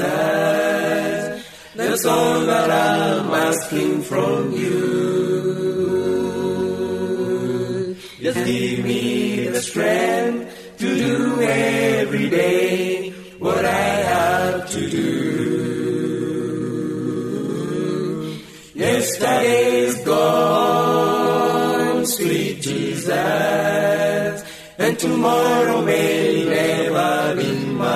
That's 1.75 2.05
all 2.05 2.45
that 2.45 2.71
I'm 2.71 3.29
asking 3.33 4.03
from 4.03 4.53
you. 4.53 4.79
Just 8.21 8.45
give 8.45 8.85
me 8.85 9.47
the 9.47 9.61
strength 9.61 10.77
to 10.77 10.95
do 10.95 11.41
every 11.41 12.29
day 12.29 13.09
what 13.37 13.65
I 13.65 13.71
have 14.13 14.69
to 14.71 14.89
do. 14.89 15.09
Yesterday's 18.75 19.78
tomorrow 24.99 25.81
may 25.81 26.43
never 26.43 27.35
be 27.37 27.51
mine. 27.65 27.89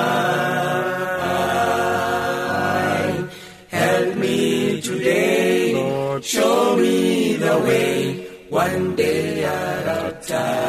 Help 3.70 4.16
me 4.16 4.80
today, 4.82 5.74
Lord, 5.74 6.24
show 6.24 6.78
me 6.78 7.36
the 7.36 7.60
way, 7.60 8.26
one 8.50 8.96
day 8.96 9.44
at 9.44 9.86
a 9.86 10.12
time. 10.26 10.64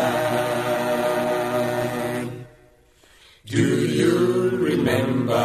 Do 3.47 3.87
you 3.87 4.51
remember 4.71 5.41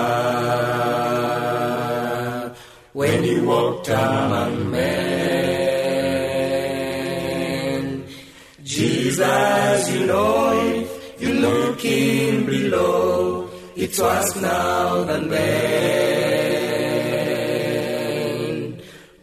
when 2.93 3.24
you 3.24 3.43
walked 3.46 3.89
among 3.89 4.72
men? 4.72 4.99
Jesus, 9.20 9.92
you 9.92 10.06
know, 10.06 10.54
if 10.72 11.22
you 11.22 11.34
look 11.34 11.84
in 11.84 12.46
below, 12.46 13.50
it's 13.76 14.00
worse 14.00 14.34
now 14.38 15.04
than 15.04 15.28
then. 15.28 16.70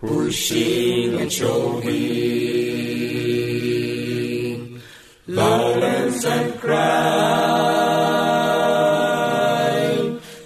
Pushing 0.00 1.18
and 1.18 1.32
shoving, 1.32 1.88
violence 5.26 6.26
and 6.26 6.60
crime. 6.60 6.76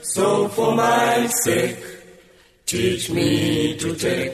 So 0.02 0.46
for 0.48 0.76
my 0.76 1.26
sake, 1.26 1.82
teach 2.66 3.10
me 3.10 3.76
to 3.78 3.96
take 3.96 4.32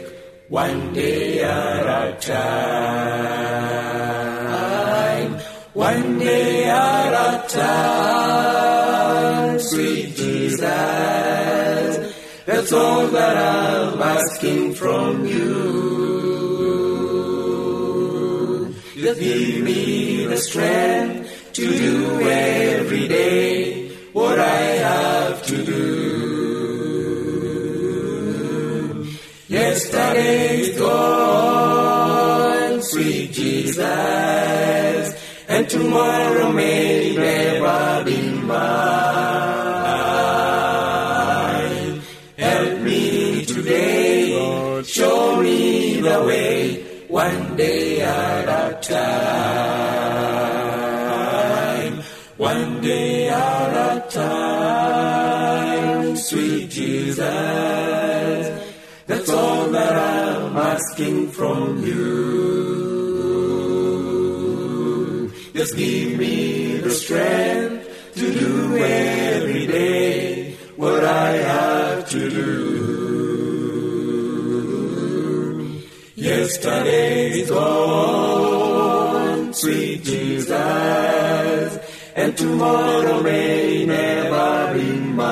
one 0.50 0.92
day 0.92 1.42
at 1.42 1.86
a 1.86 2.16
time. 2.20 3.15
One 5.96 6.18
day 6.18 6.68
at 6.68 7.48
sweet 9.58 10.14
Jesus. 10.14 10.60
That's 12.44 12.70
all 12.70 13.06
that 13.06 13.36
I'm 13.38 14.02
asking 14.02 14.74
from 14.74 15.24
you. 15.24 15.54
Just 18.94 19.20
give 19.20 19.62
me 19.62 20.26
the 20.26 20.36
strength 20.36 21.52
to 21.54 21.66
do 21.66 22.20
every 22.20 23.08
day 23.08 23.88
what 24.12 24.38
I 24.38 24.60
have 24.88 25.42
to 25.46 25.64
do. 25.64 26.26
Yesterday's 29.48 30.78
gone, 30.78 32.82
sweet 32.82 33.32
Jesus, 33.32 34.45
tomorrow 35.68 36.52
may 36.52 37.14
never 37.16 38.04
be 38.04 38.22
mine. 38.22 38.46
Help 42.36 42.80
me 42.80 43.44
today, 43.44 44.82
show 44.84 45.42
me 45.42 46.00
the 46.00 46.22
way, 46.24 46.82
one 47.08 47.56
day 47.56 48.00
at 48.00 48.48
a 48.48 48.78
time, 48.80 48.96
one 52.36 52.80
day 52.80 53.28
at 53.28 53.72
a 53.88 54.00
time, 54.10 56.16
sweet 56.16 56.70
Jesus. 56.70 57.26
That's 59.06 59.30
all 59.30 59.68
that 59.70 59.96
I'm 59.96 60.56
asking 60.56 61.30
from 61.30 61.84
you. 61.84 62.45
Just 65.66 65.78
give 65.78 66.16
me 66.16 66.78
the 66.78 66.90
strength 66.92 68.14
to 68.14 68.32
do 68.32 68.76
every 68.76 69.66
day 69.66 70.54
what 70.76 71.02
I 71.02 71.30
have 71.38 72.08
to 72.10 72.30
do. 72.30 72.92
Yesterday 76.14 77.40
is 77.40 77.50
gone, 77.50 79.52
sweet 79.54 80.04
Jesus, 80.04 80.54
and 82.14 82.38
tomorrow 82.38 83.20
may 83.24 83.86
never 83.86 84.72
be 84.72 85.00
mine. 85.00 85.26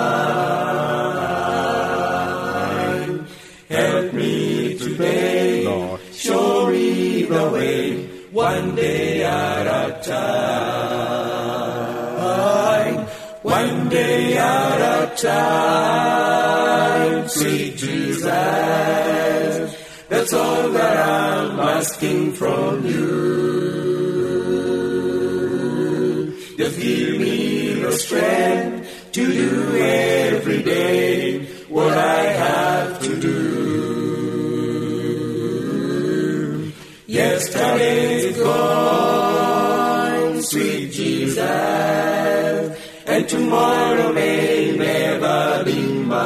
Help 3.68 4.12
me 4.12 4.78
today, 4.78 5.64
Lord. 5.64 6.00
show 6.12 6.66
me 6.70 7.22
the 7.22 7.50
way, 7.50 8.06
one 8.32 8.74
day 8.74 9.13
time, 15.16 17.28
sweet 17.28 17.76
Jesus. 17.76 18.24
That's 20.08 20.32
all 20.32 20.70
that 20.70 21.08
I'm 21.08 21.60
asking 21.60 22.32
from 22.32 22.86
you. 22.86 23.34
Just 26.56 26.80
give 26.80 27.20
me 27.20 27.74
the 27.74 27.92
strength 27.92 29.12
to 29.12 29.26
do 29.26 29.76
every 29.76 30.62
day 30.62 31.44
what 31.68 31.98
I 31.98 32.22
have 32.22 33.02
to 33.02 33.20
do. 33.20 33.52
Yes, 37.06 37.44
Yesterday's 37.46 38.38
gone, 38.38 40.42
sweet 40.42 40.90
Jesus, 40.92 41.38
and 43.14 43.28
tomorrow 43.28 44.12
may 44.12 44.76
never 44.76 45.62
be 45.64 45.80
mine. 45.86 46.24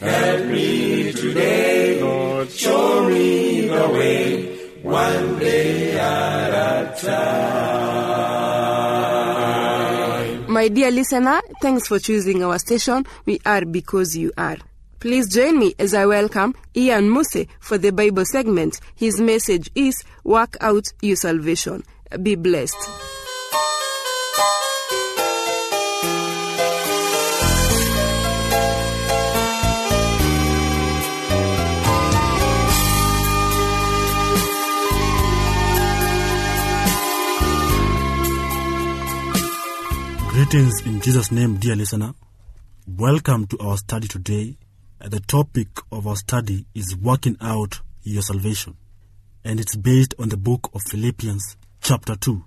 Help 0.00 0.46
me 0.46 1.12
today, 1.12 2.00
Lord. 2.02 2.50
show 2.50 3.08
me 3.08 3.68
the 3.68 3.88
way, 3.90 4.56
one 4.82 5.38
day 5.38 5.96
at 5.96 6.50
a 6.50 6.96
time. 7.00 7.44
My 10.52 10.66
dear 10.66 10.90
listener, 10.90 11.40
thanks 11.62 11.86
for 11.86 12.00
choosing 12.00 12.42
our 12.42 12.58
station. 12.58 13.06
We 13.26 13.40
are 13.46 13.64
because 13.64 14.16
you 14.16 14.32
are. 14.36 14.56
Please 14.98 15.28
join 15.32 15.58
me 15.60 15.74
as 15.78 15.94
I 15.94 16.06
welcome 16.06 16.54
Ian 16.74 17.12
Muse 17.12 17.46
for 17.60 17.78
the 17.78 17.92
Bible 17.92 18.24
segment. 18.24 18.80
His 18.96 19.20
message 19.20 19.70
is 19.76 20.02
Work 20.24 20.56
Out 20.60 20.86
Your 21.00 21.16
Salvation. 21.16 21.84
Be 22.22 22.34
blessed. 22.36 22.76
Greetings 40.28 40.86
in 40.86 41.00
Jesus' 41.00 41.32
name, 41.32 41.56
dear 41.56 41.74
listener. 41.74 42.12
Welcome 42.86 43.46
to 43.46 43.58
our 43.60 43.76
study 43.78 44.08
today. 44.08 44.56
Uh, 45.00 45.08
the 45.08 45.20
topic 45.20 45.68
of 45.90 46.06
our 46.06 46.16
study 46.16 46.66
is 46.74 46.94
working 46.96 47.36
out 47.40 47.80
your 48.02 48.22
salvation, 48.22 48.76
and 49.42 49.58
it's 49.58 49.74
based 49.74 50.14
on 50.18 50.28
the 50.28 50.36
book 50.36 50.70
of 50.74 50.82
Philippians, 50.82 51.56
chapter 51.86 52.16
2. 52.16 52.42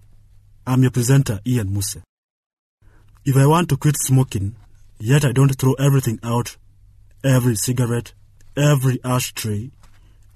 I'm 0.65 0.81
your 0.81 0.89
presenter, 0.89 1.39
Ian 1.45 1.71
Muse. 1.71 1.97
If 3.23 3.37
I 3.37 3.45
want 3.45 3.69
to 3.69 3.77
quit 3.77 3.95
smoking, 3.95 4.55
yet 4.99 5.23
I 5.23 5.31
don't 5.31 5.53
throw 5.55 5.73
everything 5.73 6.19
out 6.23 6.57
every 7.23 7.55
cigarette, 7.55 8.13
every 8.57 8.99
ashtray, 9.03 9.69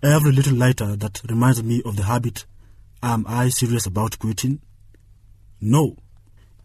every 0.03 0.31
little 0.31 0.53
lighter 0.53 0.95
that 0.97 1.19
reminds 1.27 1.63
me 1.63 1.81
of 1.83 1.95
the 1.95 2.03
habit, 2.03 2.45
am 3.01 3.25
I 3.27 3.49
serious 3.49 3.87
about 3.87 4.19
quitting? 4.19 4.61
No. 5.59 5.97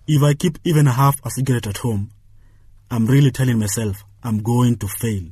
If 0.06 0.22
I 0.22 0.34
keep 0.34 0.58
even 0.62 0.84
half 0.84 1.24
a 1.24 1.30
cigarette 1.30 1.66
at 1.66 1.78
home, 1.78 2.10
I'm 2.90 3.06
really 3.06 3.30
telling 3.30 3.58
myself 3.58 4.04
I'm 4.22 4.42
going 4.42 4.76
to 4.76 4.88
fail. 4.88 5.24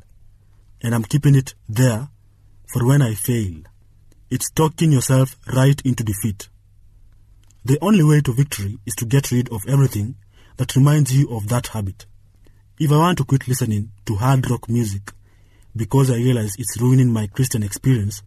And 0.82 0.94
I'm 0.94 1.04
keeping 1.04 1.34
it 1.34 1.52
there 1.68 2.08
for 2.72 2.86
when 2.86 3.02
I 3.02 3.12
fail. 3.12 3.60
It's 4.30 4.50
talking 4.50 4.90
yourself 4.90 5.36
right 5.54 5.78
into 5.84 6.02
defeat. 6.02 6.48
The 7.66 7.78
only 7.80 8.04
way 8.04 8.20
to 8.20 8.34
victory 8.34 8.78
is 8.84 8.94
to 8.96 9.06
get 9.06 9.32
rid 9.32 9.48
of 9.50 9.62
everything 9.66 10.16
that 10.58 10.76
reminds 10.76 11.16
you 11.16 11.30
of 11.30 11.48
that 11.48 11.68
habit. 11.68 12.04
If 12.78 12.92
I 12.92 12.98
want 12.98 13.16
to 13.18 13.24
quit 13.24 13.48
listening 13.48 13.90
to 14.04 14.16
hard 14.16 14.50
rock 14.50 14.68
music 14.68 15.12
because 15.74 16.10
I 16.10 16.16
realize 16.16 16.56
it's 16.58 16.78
ruining 16.78 17.10
my 17.10 17.26
Christian 17.26 17.62
experience, 17.62 18.22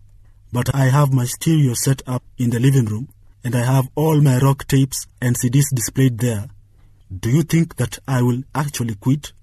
but 0.51 0.73
I 0.73 0.85
have 0.85 1.13
my 1.13 1.25
stereo 1.25 1.75
set 1.75 2.01
up 2.07 2.23
in 2.39 2.49
the 2.49 2.59
living 2.59 2.85
room 2.85 3.09
and 3.43 3.55
I 3.55 3.63
have 3.63 3.87
all 3.93 4.19
my 4.21 4.39
rock 4.39 4.65
tapes 4.65 5.05
and 5.21 5.37
CDs 5.37 5.65
displayed 5.71 6.17
there, 6.17 6.49
do 7.15 7.29
you 7.29 7.43
think 7.43 7.75
that 7.75 7.99
I 8.07 8.23
will 8.23 8.41
actually 8.55 8.95
quit? 8.95 9.33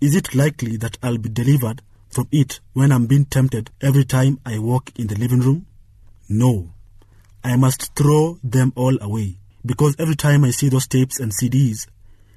Is 0.00 0.16
it 0.16 0.34
likely 0.34 0.78
that 0.78 0.96
I'll 1.02 1.18
be 1.18 1.28
delivered 1.28 1.82
from 2.08 2.28
it 2.32 2.60
when 2.72 2.92
I'm 2.92 3.06
being 3.06 3.26
tempted 3.26 3.70
every 3.82 4.04
time 4.06 4.40
I 4.46 4.58
walk 4.58 4.90
in 4.98 5.08
the 5.08 5.16
living 5.16 5.40
room? 5.40 5.66
No. 6.30 6.70
I 7.48 7.56
must 7.56 7.94
throw 7.96 8.38
them 8.44 8.74
all 8.76 8.98
away 9.00 9.38
because 9.64 9.96
every 9.98 10.16
time 10.16 10.44
I 10.44 10.50
see 10.50 10.68
those 10.68 10.86
tapes 10.86 11.18
and 11.18 11.32
CDs, 11.32 11.86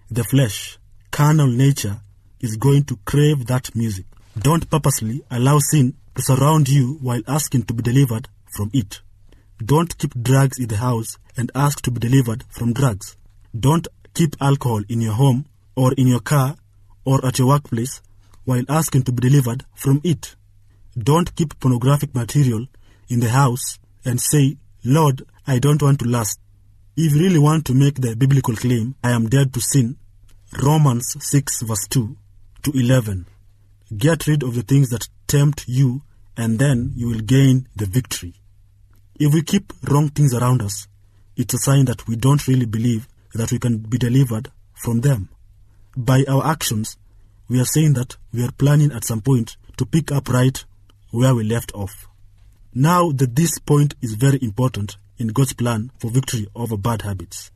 the 0.10 0.24
flesh, 0.24 0.78
carnal 1.12 1.48
nature 1.48 2.00
is 2.40 2.56
going 2.56 2.86
to 2.86 2.98
crave 3.04 3.46
that 3.48 3.76
music. 3.76 4.06
Don't 4.40 4.70
purposely 4.70 5.22
allow 5.30 5.60
sin 5.60 5.96
to 6.16 6.22
surround 6.22 6.70
you 6.70 6.98
while 7.02 7.22
asking 7.28 7.64
to 7.64 7.74
be 7.74 7.84
delivered 7.84 8.30
from 8.56 8.72
it. 8.74 9.02
Don't 9.58 9.98
keep 9.98 10.14
drugs 10.14 10.58
in 10.58 10.70
the 10.70 10.78
house 10.78 11.18
and 11.36 11.52
ask 11.54 11.82
to 11.82 11.92
be 11.92 12.00
delivered 12.00 12.46
from 12.50 12.72
drugs. 12.72 13.18
Don't 13.60 13.90
keep 14.14 14.38
alcohol 14.40 14.82
in 14.88 15.02
your 15.02 15.16
home 15.16 15.46
or 15.76 15.92
in 15.96 16.08
your 16.08 16.22
car 16.22 16.56
or 17.04 17.26
at 17.26 17.38
your 17.38 17.50
workplace 17.50 18.02
while 18.46 18.64
asking 18.70 19.04
to 19.04 19.12
be 19.12 19.28
delivered 19.28 19.66
from 19.76 20.00
it. 20.06 20.38
Don't 20.98 21.36
keep 21.36 21.60
pornographic 21.60 22.16
material 22.16 22.68
in 23.10 23.20
the 23.20 23.30
house 23.30 23.78
and 24.06 24.22
say, 24.22 24.56
Lord, 24.84 25.24
I 25.46 25.60
don't 25.60 25.82
want 25.82 26.00
to 26.00 26.08
lust. 26.08 26.40
If 26.98 27.14
you 27.14 27.22
really 27.22 27.40
want 27.40 27.66
to 27.68 27.74
make 27.76 28.02
the 28.02 28.16
biblical 28.16 28.56
claim, 28.56 28.96
I 29.04 29.12
am 29.12 29.30
dead 29.30 29.54
to 29.54 29.62
sin, 29.62 29.98
Romans 30.62 31.16
6 31.20 31.62
verse 31.62 31.88
2 31.88 32.18
to 32.64 32.72
11. 32.72 33.28
Get 33.96 34.26
rid 34.26 34.42
of 34.42 34.56
the 34.56 34.64
things 34.64 34.90
that 34.90 35.08
tempt 35.28 35.66
you 35.68 36.02
and 36.36 36.58
then 36.58 36.94
you 36.96 37.10
will 37.10 37.20
gain 37.20 37.68
the 37.76 37.86
victory. 37.86 38.34
If 39.20 39.34
we 39.36 39.44
keep 39.44 39.72
wrong 39.88 40.10
things 40.10 40.34
around 40.34 40.64
us, 40.64 40.88
it's 41.38 41.54
a 41.54 41.60
sign 41.60 41.86
that 41.86 42.08
we 42.08 42.16
don't 42.16 42.48
really 42.48 42.66
believe 42.66 43.08
that 43.36 43.52
we 43.52 43.60
can 43.60 43.78
be 43.78 44.00
delivered 44.00 44.50
from 44.74 45.02
them. 45.02 45.30
By 45.96 46.26
our 46.28 46.46
actions, 46.46 46.98
we 47.48 47.60
are 47.60 47.66
saying 47.66 47.94
that 47.94 48.18
we 48.34 48.44
are 48.44 48.52
planning 48.52 48.92
at 48.92 49.06
some 49.06 49.22
point 49.22 49.58
to 49.78 49.86
pick 49.86 50.12
up 50.12 50.28
right 50.28 50.66
where 51.12 51.36
we 51.36 51.44
left 51.44 51.72
off. 51.76 52.08
Now 52.74 53.12
that 53.12 53.36
this 53.36 53.60
point 53.60 53.96
is 54.02 54.14
very 54.14 54.40
important 54.42 54.96
in 55.18 55.28
God's 55.28 55.52
plan 55.52 55.92
for 56.00 56.10
victory 56.10 56.48
over 56.56 56.78
bad 56.78 57.02
habits. 57.02 57.52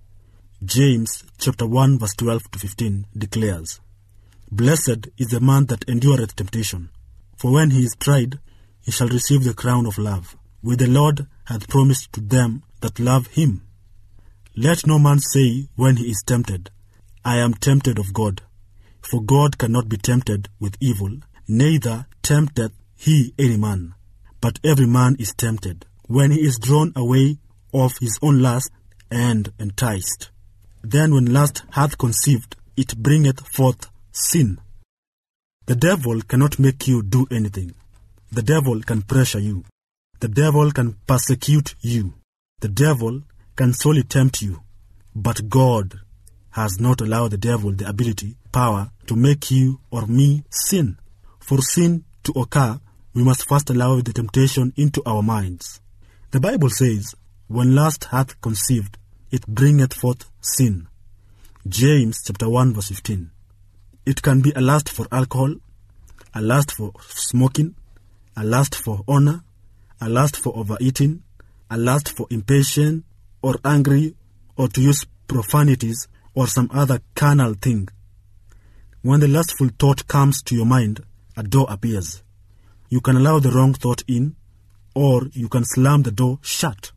James 0.61 1.23
chapter 1.37 1.65
1 1.65 1.99
verse 1.99 2.15
12 2.15 2.51
to 2.51 2.59
15 2.59 3.05
declares, 3.17 3.79
Blessed 4.51 5.07
is 5.17 5.29
the 5.29 5.39
man 5.39 5.67
that 5.67 5.87
endureth 5.87 6.35
temptation, 6.35 6.89
for 7.37 7.53
when 7.53 7.71
he 7.71 7.85
is 7.85 7.95
tried, 7.95 8.39
he 8.83 8.91
shall 8.91 9.07
receive 9.07 9.45
the 9.45 9.53
crown 9.53 9.85
of 9.85 9.97
love, 9.97 10.35
which 10.59 10.79
the 10.79 10.87
Lord 10.87 11.27
hath 11.45 11.69
promised 11.69 12.11
to 12.13 12.19
them 12.19 12.63
that 12.81 12.99
love 12.99 13.27
him. 13.27 13.65
Let 14.57 14.85
no 14.85 14.99
man 14.99 15.19
say 15.19 15.69
when 15.77 15.95
he 15.95 16.09
is 16.09 16.23
tempted, 16.25 16.71
I 17.23 17.37
am 17.37 17.53
tempted 17.53 17.97
of 17.97 18.13
God. 18.13 18.41
For 19.01 19.21
God 19.21 19.57
cannot 19.57 19.87
be 19.87 19.95
tempted 19.95 20.49
with 20.59 20.75
evil, 20.81 21.19
neither 21.47 22.05
tempteth 22.21 22.73
he 22.97 23.33
any 23.39 23.55
man. 23.55 23.94
But 24.45 24.59
every 24.63 24.85
man 24.85 25.15
is 25.17 25.33
tempted, 25.33 25.87
when 26.03 26.29
he 26.29 26.41
is 26.45 26.59
drawn 26.59 26.93
away 26.95 27.39
of 27.73 27.97
his 27.97 28.19
own 28.21 28.43
lust 28.43 28.69
and 29.09 29.51
enticed. 29.57 30.29
Then 30.83 31.15
when 31.15 31.33
lust 31.33 31.63
hath 31.71 31.97
conceived, 31.97 32.55
it 32.77 32.95
bringeth 32.95 33.39
forth 33.47 33.87
sin. 34.11 34.59
The 35.65 35.75
devil 35.75 36.21
cannot 36.21 36.59
make 36.59 36.87
you 36.87 37.01
do 37.01 37.25
anything. 37.31 37.73
the 38.31 38.43
devil 38.43 38.83
can 38.83 39.01
pressure 39.01 39.39
you. 39.39 39.63
The 40.19 40.27
devil 40.27 40.71
can 40.71 40.97
persecute 41.07 41.73
you. 41.81 42.13
The 42.59 42.69
devil 42.69 43.23
can 43.55 43.73
solely 43.73 44.03
tempt 44.03 44.43
you. 44.43 44.61
But 45.15 45.49
God 45.49 46.01
has 46.51 46.79
not 46.79 47.01
allowed 47.01 47.31
the 47.31 47.45
devil 47.49 47.71
the 47.71 47.89
ability, 47.89 48.35
power 48.51 48.91
to 49.07 49.15
make 49.15 49.49
you 49.49 49.79
or 49.89 50.05
me 50.05 50.43
sin. 50.51 50.99
For 51.39 51.63
sin 51.63 52.03
to 52.25 52.31
occur, 52.33 52.79
we 53.15 53.23
must 53.23 53.47
first 53.47 53.69
allow 53.69 54.01
the 54.01 54.11
temptation 54.11 54.73
into 54.75 55.01
our 55.05 55.23
minds. 55.23 55.79
The 56.31 56.41
Bible 56.41 56.69
says, 56.69 57.15
When 57.47 57.73
lust 57.73 58.03
hath 58.11 58.39
conceived, 58.41 58.97
it 59.31 59.47
bringeth 59.47 59.93
forth 59.93 60.25
sin. 60.41 60.89
James 61.65 62.21
chapter 62.25 62.49
1 62.49 62.73
verse 62.73 62.89
15. 62.89 63.31
It 64.05 64.21
can 64.21 64.41
be 64.41 64.51
a 64.53 64.59
lust 64.59 64.89
for 64.89 65.07
alcohol, 65.13 65.55
a 66.33 66.41
lust 66.41 66.73
for 66.73 66.91
smoking, 66.99 67.75
a 68.35 68.43
lust 68.43 68.75
for 68.75 69.01
honor, 69.07 69.43
a 70.01 70.09
lust 70.09 70.35
for 70.35 70.55
overeating, 70.55 71.23
a 71.71 71.77
lust 71.77 72.09
for 72.09 72.27
impatient 72.29 73.05
or 73.41 73.55
angry 73.63 74.13
or 74.57 74.67
to 74.67 74.81
use 74.81 75.05
profanities 75.27 76.09
or 76.33 76.47
some 76.47 76.69
other 76.73 76.99
carnal 77.15 77.53
thing. 77.53 77.87
When 79.03 79.21
the 79.21 79.29
lustful 79.29 79.69
thought 79.79 80.05
comes 80.09 80.41
to 80.43 80.55
your 80.55 80.65
mind, 80.65 81.01
a 81.37 81.43
door 81.43 81.67
appears. 81.69 82.21
You 82.95 83.01
can 83.01 83.17
allow 83.17 83.39
the 83.39 83.51
wrong 83.51 83.73
thought 83.73 84.05
in, 84.07 84.37
or 84.93 85.27
you 85.33 85.49
can 85.49 85.65
slam 85.65 86.03
the 86.03 86.11
door 86.11 86.39
shut. 86.41 86.93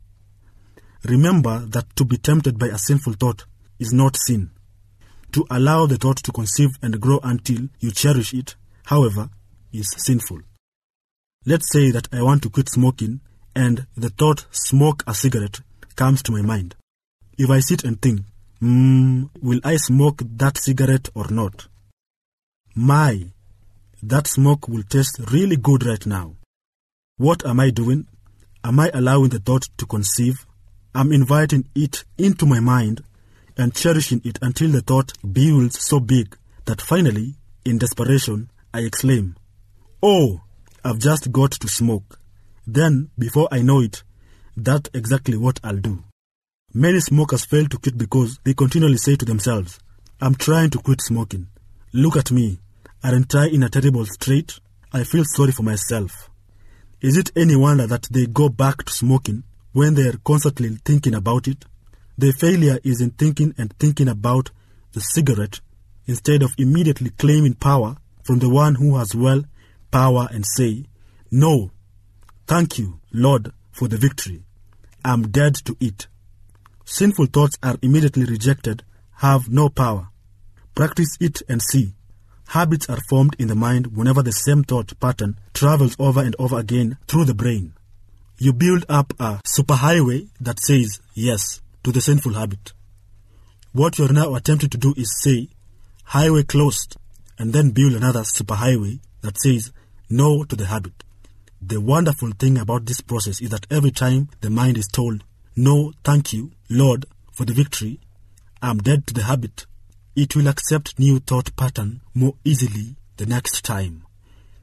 Remember 1.03 1.65
that 1.65 1.93
to 1.97 2.05
be 2.05 2.17
tempted 2.17 2.57
by 2.57 2.67
a 2.67 2.77
sinful 2.77 3.15
thought 3.19 3.43
is 3.79 3.91
not 3.91 4.15
sin. 4.15 4.51
To 5.33 5.45
allow 5.51 5.87
the 5.87 5.97
thought 5.97 6.23
to 6.23 6.31
conceive 6.31 6.69
and 6.81 7.01
grow 7.01 7.19
until 7.21 7.67
you 7.81 7.91
cherish 7.91 8.33
it, 8.33 8.55
however, 8.85 9.29
is 9.73 9.93
sinful. 9.97 10.39
Let's 11.45 11.69
say 11.69 11.91
that 11.91 12.07
I 12.13 12.21
want 12.21 12.43
to 12.43 12.49
quit 12.49 12.69
smoking 12.69 13.19
and 13.53 13.85
the 13.97 14.09
thought 14.09 14.45
smoke 14.51 15.03
a 15.05 15.13
cigarette 15.13 15.59
comes 15.97 16.23
to 16.23 16.31
my 16.31 16.41
mind. 16.41 16.75
If 17.37 17.49
I 17.49 17.59
sit 17.59 17.83
and 17.83 18.01
think, 18.01 18.21
hmm, 18.61 19.23
will 19.41 19.59
I 19.65 19.75
smoke 19.75 20.21
that 20.37 20.59
cigarette 20.59 21.09
or 21.13 21.29
not? 21.29 21.67
My, 22.73 23.33
that 24.01 24.27
smoke 24.27 24.67
will 24.67 24.83
taste 24.83 25.19
really 25.31 25.57
good 25.57 25.85
right 25.85 26.05
now. 26.05 26.35
What 27.17 27.45
am 27.45 27.59
I 27.59 27.69
doing? 27.69 28.07
Am 28.63 28.79
I 28.79 28.91
allowing 28.93 29.29
the 29.29 29.39
thought 29.39 29.67
to 29.77 29.85
conceive? 29.85 30.45
I'm 30.95 31.11
inviting 31.11 31.67
it 31.75 32.03
into 32.17 32.45
my 32.45 32.59
mind 32.59 33.03
and 33.57 33.75
cherishing 33.75 34.21
it 34.23 34.39
until 34.41 34.69
the 34.69 34.81
thought 34.81 35.13
builds 35.33 35.83
so 35.83 35.99
big 35.99 36.37
that 36.65 36.81
finally, 36.81 37.35
in 37.65 37.77
desperation, 37.77 38.49
I 38.73 38.81
exclaim, 38.81 39.35
Oh, 40.01 40.41
I've 40.83 40.99
just 40.99 41.31
got 41.31 41.51
to 41.51 41.67
smoke. 41.67 42.19
Then, 42.65 43.09
before 43.17 43.49
I 43.51 43.61
know 43.61 43.81
it, 43.81 44.03
that's 44.55 44.89
exactly 44.93 45.35
what 45.35 45.59
I'll 45.63 45.77
do. 45.77 46.03
Many 46.73 46.99
smokers 46.99 47.45
fail 47.45 47.65
to 47.65 47.77
quit 47.77 47.97
because 47.97 48.39
they 48.43 48.53
continually 48.53 48.97
say 48.97 49.15
to 49.15 49.25
themselves, 49.25 49.79
I'm 50.21 50.35
trying 50.35 50.69
to 50.71 50.77
quit 50.77 51.01
smoking. 51.01 51.47
Look 51.91 52.15
at 52.15 52.31
me. 52.31 52.59
Aren't 53.01 53.33
I 53.33 53.47
in 53.47 53.63
a 53.63 53.69
terrible 53.69 54.05
strait? 54.05 54.59
I 54.91 55.05
feel 55.05 55.23
sorry 55.23 55.53
for 55.53 55.63
myself. 55.63 56.29
Is 56.99 57.15
it 57.15 57.31
any 57.33 57.55
wonder 57.55 57.87
that 57.87 58.09
they 58.11 58.25
go 58.25 58.49
back 58.49 58.83
to 58.83 58.91
smoking 58.91 59.43
when 59.71 59.93
they 59.93 60.07
are 60.09 60.17
constantly 60.25 60.69
thinking 60.83 61.15
about 61.15 61.47
it? 61.47 61.63
Their 62.17 62.33
failure 62.33 62.77
is 62.83 62.99
in 62.99 63.11
thinking 63.11 63.55
and 63.57 63.73
thinking 63.79 64.09
about 64.09 64.51
the 64.91 64.99
cigarette 64.99 65.61
instead 66.07 66.43
of 66.43 66.53
immediately 66.57 67.11
claiming 67.11 67.53
power 67.53 67.95
from 68.23 68.39
the 68.39 68.49
one 68.49 68.75
who 68.75 68.97
has 68.97 69.15
well 69.15 69.43
power 69.91 70.27
and 70.31 70.43
say, 70.45 70.83
No, 71.31 71.71
thank 72.47 72.77
you, 72.77 72.99
Lord, 73.13 73.53
for 73.71 73.87
the 73.87 73.97
victory. 73.97 74.43
I'm 75.05 75.29
dead 75.29 75.55
to 75.65 75.77
it. 75.79 76.07
Sinful 76.83 77.27
thoughts 77.27 77.57
are 77.63 77.77
immediately 77.81 78.25
rejected, 78.25 78.83
have 79.17 79.47
no 79.47 79.69
power. 79.69 80.09
Practice 80.75 81.15
it 81.21 81.41
and 81.47 81.61
see. 81.61 81.93
Habits 82.49 82.89
are 82.89 82.99
formed 83.07 83.35
in 83.37 83.47
the 83.47 83.55
mind 83.55 83.95
whenever 83.95 84.23
the 84.23 84.31
same 84.31 84.63
thought 84.63 84.99
pattern 84.99 85.37
travels 85.53 85.95
over 85.99 86.19
and 86.21 86.35
over 86.39 86.57
again 86.57 86.97
through 87.07 87.25
the 87.25 87.35
brain. 87.35 87.73
You 88.39 88.53
build 88.53 88.85
up 88.89 89.13
a 89.19 89.39
superhighway 89.45 90.29
that 90.41 90.59
says 90.59 90.99
yes 91.13 91.61
to 91.83 91.91
the 91.91 92.01
sinful 92.01 92.33
habit. 92.33 92.73
What 93.71 93.99
you're 93.99 94.11
now 94.11 94.33
attempting 94.33 94.69
to 94.71 94.79
do 94.79 94.95
is 94.97 95.21
say, 95.21 95.49
highway 96.05 96.41
closed, 96.41 96.97
and 97.37 97.53
then 97.53 97.69
build 97.69 97.93
another 97.93 98.21
superhighway 98.21 98.99
that 99.21 99.39
says 99.39 99.71
no 100.09 100.43
to 100.45 100.55
the 100.55 100.65
habit. 100.65 101.03
The 101.61 101.79
wonderful 101.79 102.31
thing 102.31 102.57
about 102.57 102.87
this 102.87 103.01
process 103.01 103.41
is 103.41 103.51
that 103.51 103.67
every 103.69 103.91
time 103.91 104.29
the 104.41 104.49
mind 104.49 104.75
is 104.75 104.87
told, 104.87 105.23
No, 105.55 105.93
thank 106.03 106.33
you, 106.33 106.51
Lord, 106.67 107.05
for 107.31 107.45
the 107.45 107.53
victory, 107.53 107.99
I'm 108.59 108.79
dead 108.79 109.05
to 109.05 109.13
the 109.13 109.23
habit, 109.23 109.67
it 110.19 110.35
will 110.35 110.47
accept 110.49 110.99
new 110.99 111.19
thought 111.19 111.55
pattern 111.55 112.01
more 112.13 112.35
easily 112.43 112.97
the 113.15 113.25
next 113.25 113.63
time, 113.63 114.03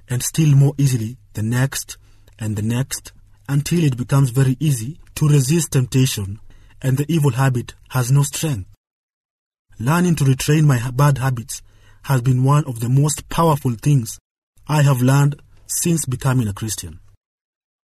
and 0.07 0.23
still 0.23 0.55
more 0.55 0.75
easily 0.77 1.17
the 1.33 1.43
next 1.43 1.97
and 2.39 2.57
the 2.57 2.63
next, 2.63 3.13
until 3.49 3.83
it 3.83 3.97
becomes 3.97 4.29
very 4.31 4.57
easy 4.61 5.01
to 5.15 5.27
resist 5.27 5.73
temptation 5.73 6.39
and 6.83 6.99
the 6.99 7.11
evil 7.11 7.31
habit 7.31 7.75
has 7.89 8.13
no 8.13 8.23
strength. 8.23 8.69
Learning 9.79 10.15
to 10.17 10.25
retrain 10.25 10.65
my 10.65 10.91
bad 10.91 11.17
habits 11.19 11.63
has 12.03 12.21
been 12.21 12.45
one 12.45 12.65
of 12.67 12.81
the 12.81 12.89
most 12.91 13.29
powerful 13.31 13.73
things 13.73 14.19
I 14.69 14.83
have 14.83 15.01
learned 15.01 15.41
since 15.67 16.05
becoming 16.05 16.49
a 16.49 16.53
Christian. 16.53 17.01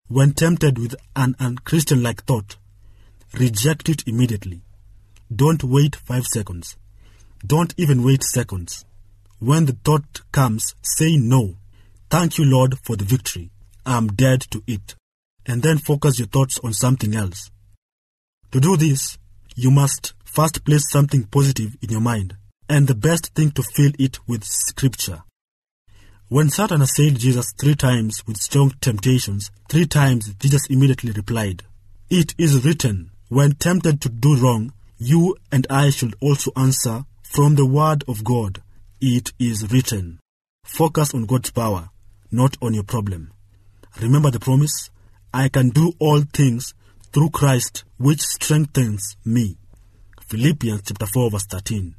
When 0.10 0.34
tempted 0.34 0.78
with 0.78 0.96
an 1.16 1.38
unchristian 1.40 2.04
like 2.04 2.26
thought, 2.26 2.58
reject 3.34 3.88
it 3.88 4.06
immediately. 4.06 4.62
Don't 5.34 5.64
wait 5.64 5.96
five 5.96 6.26
seconds. 6.26 6.76
Don't 7.46 7.74
even 7.78 8.04
wait 8.04 8.24
seconds. 8.24 8.86
When 9.40 9.66
the 9.66 9.78
thought 9.84 10.22
comes, 10.32 10.76
say 10.84 11.18
no. 11.18 11.56
Thank 12.10 12.38
you, 12.38 12.46
Lord, 12.46 12.78
for 12.84 12.96
the 12.96 13.06
victory. 13.06 13.50
I'm 13.86 14.08
dead 14.08 14.42
to 14.52 14.62
it. 14.68 14.96
And 15.46 15.64
then 15.64 15.80
focus 15.80 16.20
your 16.20 16.28
thoughts 16.28 16.60
on 16.64 16.74
something 16.74 17.16
else. 17.16 17.50
To 18.52 18.60
do 18.60 18.78
this, 18.78 19.18
you 19.56 19.72
must 19.72 20.14
first 20.24 20.64
place 20.64 20.90
something 20.90 21.24
positive 21.24 21.76
in 21.82 21.90
your 21.90 22.02
mind, 22.02 22.36
and 22.70 22.88
the 22.88 22.96
best 22.96 23.34
thing 23.34 23.52
to 23.52 23.64
fill 23.64 23.92
it 23.98 24.20
with 24.28 24.44
scripture. 24.44 25.24
When 26.30 26.50
Satan 26.50 26.82
assailed 26.82 27.20
Jesus 27.20 27.52
three 27.60 27.76
times 27.76 28.26
with 28.26 28.38
strong 28.38 28.74
temptations, 28.80 29.52
three 29.68 29.86
times 29.86 30.34
Jesus 30.36 30.68
immediately 30.70 31.12
replied, 31.12 31.64
It 32.10 32.36
is 32.38 32.64
written, 32.64 33.12
when 33.30 33.54
tempted 33.54 34.00
to 34.02 34.10
do 34.10 34.36
wrong, 34.36 34.74
you 34.98 35.36
and 35.52 35.66
I 35.70 35.90
should 35.90 36.16
also 36.22 36.52
answer 36.56 37.06
from 37.32 37.56
the 37.56 37.66
word 37.66 38.04
of 38.10 38.26
God. 38.26 38.62
It 39.00 39.32
is 39.40 39.72
written. 39.72 40.20
Focus 40.66 41.14
on 41.14 41.26
God's 41.26 41.50
power, 41.50 41.90
not 42.30 42.58
on 42.62 42.74
your 42.74 42.84
problem. 42.84 43.32
Remember 44.02 44.30
the 44.30 44.40
promise? 44.40 44.90
I 45.34 45.48
can 45.48 45.70
do 45.70 45.94
all 45.98 46.24
things 46.34 46.74
through 47.14 47.30
Christ 47.30 47.86
which 47.98 48.20
strengthens 48.20 49.16
me. 49.24 49.56
Philippians 50.20 50.82
chapter 50.86 51.06
4 51.06 51.32
verse 51.32 51.46
13. 51.46 51.96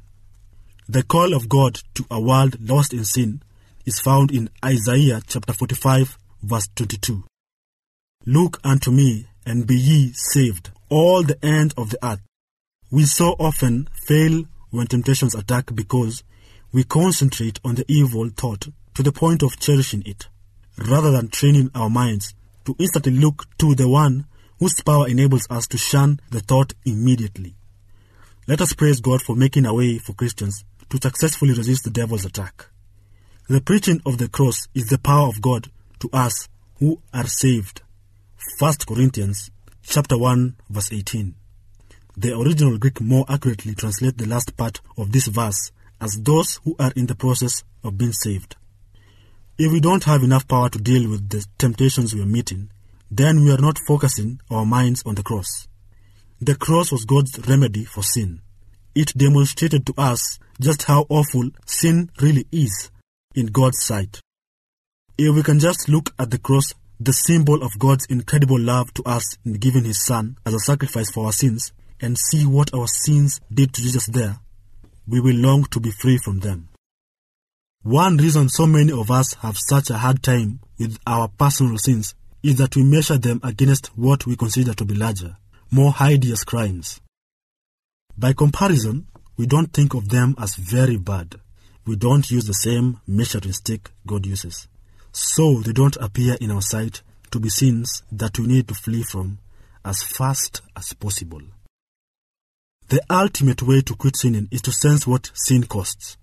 The 0.87 1.01
call 1.01 1.33
of 1.33 1.49
God 1.49 1.79
to 1.95 2.05
a 2.11 2.21
world 2.21 2.57
lost 2.61 2.93
in 2.93 3.03
sin 3.03 3.41
is 3.87 3.99
found 3.99 4.29
in 4.29 4.51
Isaiah 4.63 5.19
chapter 5.25 5.51
45 5.51 6.15
verse 6.43 6.67
22. 6.75 7.23
Look 8.27 8.59
unto 8.63 8.91
me 8.91 9.25
and 9.47 9.65
be 9.65 9.75
ye 9.77 10.11
saved, 10.13 10.69
all 10.89 11.23
the 11.23 11.43
ends 11.43 11.73
of 11.75 11.89
the 11.89 12.05
earth. 12.05 12.21
We 12.91 13.05
so 13.05 13.35
often 13.39 13.89
fail 14.05 14.43
when 14.73 14.87
temptations 14.87 15.35
attack 15.35 15.69
because 15.75 16.23
we 16.71 16.83
concentrate 16.83 17.59
on 17.63 17.75
the 17.75 17.85
evil 17.87 18.27
thought 18.35 18.67
to 18.95 19.03
the 19.03 19.11
point 19.11 19.43
of 19.43 19.59
cherishing 19.59 20.01
it, 20.07 20.27
rather 20.89 21.11
than 21.11 21.27
training 21.27 21.69
our 21.75 21.91
minds 21.91 22.33
to 22.65 22.75
instantly 22.79 23.11
look 23.11 23.45
to 23.59 23.75
the 23.75 23.87
one 23.87 24.25
whose 24.57 24.81
power 24.81 25.07
enables 25.07 25.45
us 25.51 25.67
to 25.67 25.77
shun 25.77 26.19
the 26.31 26.39
thought 26.39 26.73
immediately. 26.85 27.55
Let 28.47 28.61
us 28.61 28.73
praise 28.73 28.99
God 28.99 29.21
for 29.21 29.35
making 29.35 29.67
a 29.67 29.75
way 29.75 29.99
for 29.99 30.13
Christians 30.13 30.65
to 30.89 30.97
successfully 30.99 31.53
resist 31.53 31.83
the 31.83 31.91
devil's 31.91 32.25
attack. 32.25 32.65
The 33.47 33.61
preaching 33.61 34.01
of 34.07 34.17
the 34.17 34.27
cross 34.27 34.67
is 34.73 34.87
the 34.87 34.97
power 34.97 35.27
of 35.27 35.39
God 35.39 35.69
to 35.99 36.09
us 36.11 36.49
who 36.79 36.99
are 37.13 37.27
saved. 37.27 37.83
1 38.57 38.73
Corinthians 38.87 39.51
chapter 39.83 40.17
1 40.17 40.55
verse 40.69 40.91
18. 40.91 41.35
The 42.15 42.37
original 42.37 42.77
Greek 42.77 43.01
more 43.01 43.25
accurately 43.27 43.73
translates 43.73 44.17
the 44.17 44.27
last 44.27 44.55
part 44.55 44.81
of 44.97 45.11
this 45.11 45.27
verse 45.27 45.71
as 45.99 46.19
those 46.21 46.59
who 46.63 46.75
are 46.77 46.91
in 46.95 47.07
the 47.07 47.15
process 47.15 47.63
of 47.83 47.97
being 47.97 48.13
saved. 48.13 48.55
If 49.57 49.71
we 49.71 49.79
don't 49.79 50.03
have 50.03 50.23
enough 50.23 50.47
power 50.47 50.69
to 50.69 50.79
deal 50.79 51.09
with 51.09 51.29
the 51.29 51.45
temptations 51.57 52.13
we 52.13 52.21
are 52.21 52.27
meeting, 52.27 52.69
then 53.09 53.43
we 53.43 53.51
are 53.51 53.57
not 53.57 53.79
focusing 53.87 54.39
our 54.49 54.65
minds 54.65 55.03
on 55.05 55.15
the 55.15 55.23
cross. 55.23 55.67
The 56.41 56.55
cross 56.55 56.91
was 56.91 57.05
God's 57.05 57.39
remedy 57.47 57.85
for 57.85 58.03
sin. 58.03 58.41
It 58.95 59.17
demonstrated 59.17 59.85
to 59.87 59.93
us 59.97 60.39
just 60.59 60.83
how 60.83 61.05
awful 61.09 61.49
sin 61.65 62.11
really 62.21 62.45
is 62.51 62.91
in 63.33 63.47
God's 63.47 63.83
sight. 63.83 64.19
If 65.17 65.35
we 65.35 65.43
can 65.43 65.59
just 65.59 65.89
look 65.89 66.13
at 66.19 66.31
the 66.31 66.37
cross 66.37 66.73
the 66.99 67.13
symbol 67.13 67.61
of 67.61 67.77
God's 67.79 68.05
incredible 68.05 68.59
love 68.59 68.93
to 68.93 69.03
us 69.03 69.37
in 69.43 69.53
giving 69.53 69.83
His 69.83 70.05
Son 70.05 70.37
as 70.45 70.53
a 70.53 70.59
sacrifice 70.59 71.11
for 71.11 71.25
our 71.25 71.33
sins, 71.33 71.73
and 72.03 72.17
see 72.17 72.45
what 72.45 72.73
our 72.73 72.87
sins 72.87 73.39
did 73.51 73.73
to 73.73 73.81
Jesus 73.81 74.05
there, 74.07 74.37
we 75.07 75.19
will 75.19 75.35
long 75.35 75.63
to 75.65 75.79
be 75.79 75.91
free 75.91 76.17
from 76.17 76.39
them. 76.39 76.69
One 77.83 78.17
reason 78.17 78.49
so 78.49 78.65
many 78.67 78.91
of 78.91 79.09
us 79.11 79.33
have 79.35 79.57
such 79.57 79.89
a 79.89 79.97
hard 79.97 80.21
time 80.23 80.59
with 80.77 80.97
our 81.07 81.27
personal 81.27 81.77
sins 81.77 82.15
is 82.41 82.57
that 82.57 82.75
we 82.75 82.83
measure 82.83 83.17
them 83.17 83.39
against 83.43 83.87
what 83.97 84.25
we 84.25 84.35
consider 84.35 84.73
to 84.73 84.85
be 84.85 84.93
larger, 84.95 85.37
more 85.71 85.93
hideous 85.93 86.43
crimes. 86.43 87.01
By 88.17 88.33
comparison, 88.33 89.07
we 89.37 89.47
don't 89.47 89.73
think 89.73 89.93
of 89.93 90.09
them 90.09 90.35
as 90.37 90.55
very 90.55 90.97
bad. 90.97 91.35
We 91.85 91.95
don't 91.95 92.29
use 92.29 92.45
the 92.45 92.53
same 92.53 92.99
measuring 93.07 93.53
stick 93.53 93.91
God 94.05 94.25
uses. 94.25 94.67
So 95.11 95.61
they 95.61 95.73
don't 95.73 95.97
appear 95.97 96.37
in 96.39 96.51
our 96.51 96.61
sight 96.61 97.01
to 97.31 97.39
be 97.39 97.49
sins 97.49 98.03
that 98.11 98.37
we 98.39 98.47
need 98.47 98.67
to 98.67 98.75
flee 98.75 99.03
from 99.03 99.39
as 99.83 100.03
fast 100.03 100.61
as 100.75 100.93
possible. 100.93 101.41
The 102.93 103.01
ultimate 103.09 103.63
way 103.63 103.81
to 103.81 103.95
quit 103.95 104.15
sinning 104.17 104.47
is 104.51 104.61
to 104.61 104.71
sense 104.71 105.07
what 105.07 105.31
sin 105.33 105.63
costs. 105.63 106.15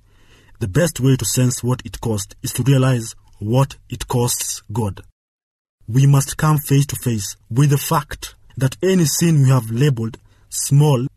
The 0.61 0.69
best 0.69 1.01
way 1.01 1.17
to 1.17 1.25
sense 1.25 1.65
what 1.65 1.83
it 1.85 2.01
costs 2.01 2.37
is 2.45 2.53
to 2.53 2.63
realize 2.63 3.17
what 3.41 3.75
it 3.89 4.07
costs 4.07 4.63
God. 4.73 5.01
We 5.89 6.07
must 6.07 6.37
come 6.37 6.59
face 6.59 6.87
to 6.87 6.95
face 6.95 7.35
with 7.51 7.71
the 7.71 7.77
fact 7.77 8.37
that 8.57 8.77
any 8.85 9.07
sin 9.07 9.43
we 9.43 9.49
have 9.49 9.73
labeled 9.73 10.19
small 10.49 11.09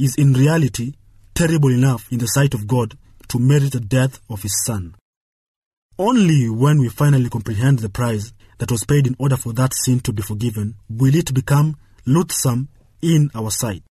is 0.00 0.16
in 0.16 0.32
reality 0.32 0.94
terrible 1.32 1.70
enough 1.70 2.10
in 2.10 2.18
the 2.18 2.26
sight 2.26 2.52
of 2.52 2.66
God 2.66 2.98
to 3.28 3.38
merit 3.38 3.70
the 3.70 3.78
death 3.78 4.18
of 4.28 4.42
His 4.42 4.64
Son. 4.64 4.96
Only 5.96 6.50
when 6.50 6.80
we 6.80 6.88
finally 6.88 7.30
comprehend 7.30 7.78
the 7.78 7.88
price 7.88 8.32
that 8.58 8.72
was 8.72 8.82
paid 8.82 9.06
in 9.06 9.14
order 9.20 9.36
for 9.36 9.52
that 9.52 9.74
sin 9.74 10.00
to 10.00 10.12
be 10.12 10.22
forgiven 10.22 10.74
will 10.90 11.14
it 11.14 11.32
become 11.32 11.76
loathsome 12.04 12.68
in 13.00 13.30
our 13.32 13.52
sight. 13.52 13.84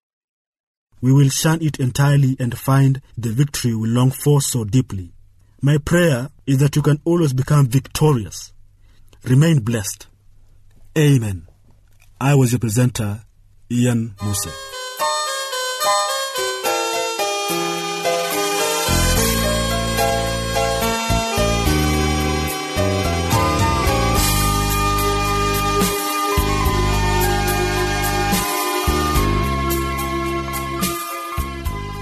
We 1.00 1.12
will 1.12 1.28
shun 1.28 1.62
it 1.62 1.78
entirely 1.78 2.36
and 2.38 2.58
find 2.58 3.00
the 3.16 3.30
victory 3.30 3.74
we 3.74 3.88
long 3.88 4.10
for 4.10 4.40
so 4.40 4.64
deeply. 4.64 5.12
My 5.60 5.78
prayer 5.78 6.30
is 6.46 6.58
that 6.58 6.76
you 6.76 6.82
can 6.82 7.00
always 7.04 7.32
become 7.32 7.66
victorious. 7.66 8.52
Remain 9.24 9.60
blessed. 9.60 10.06
Amen. 10.96 11.46
I 12.20 12.34
was 12.34 12.52
your 12.52 12.60
presenter, 12.60 13.22
Ian 13.70 14.14
Musa. 14.22 14.50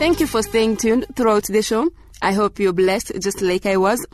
Thank 0.05 0.21
you 0.21 0.27
for 0.27 0.43
staying 0.43 0.77
tuned 0.77 1.07
throughout 1.17 1.45
the 1.45 1.62
show. 1.62 1.88
I 2.21 2.35
hope 2.35 2.59
you're 2.59 2.75
blessed 2.75 3.12
just 3.23 3.40
like 3.40 3.64
I 3.64 3.79
was. 3.79 4.05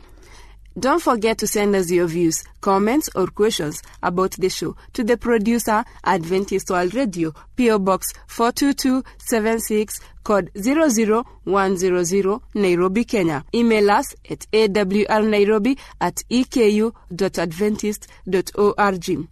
Don't 0.78 1.02
forget 1.02 1.38
to 1.38 1.48
send 1.48 1.74
us 1.74 1.90
your 1.90 2.06
views, 2.06 2.44
comments, 2.60 3.10
or 3.16 3.26
questions 3.26 3.82
about 4.00 4.30
the 4.38 4.50
show 4.50 4.76
to 4.92 5.02
the 5.02 5.16
producer, 5.16 5.84
Adventist 6.04 6.70
World 6.70 6.94
Radio, 6.94 7.32
PO 7.56 7.80
Box 7.80 8.12
42276, 8.28 9.98
code 10.22 10.52
00100, 10.54 12.40
Nairobi, 12.54 13.04
Kenya. 13.04 13.44
Email 13.52 13.90
us 13.90 14.14
at 14.30 14.46
awrnairobi 14.52 15.76
at 16.00 16.22
eku.adventist.org. 16.30 19.28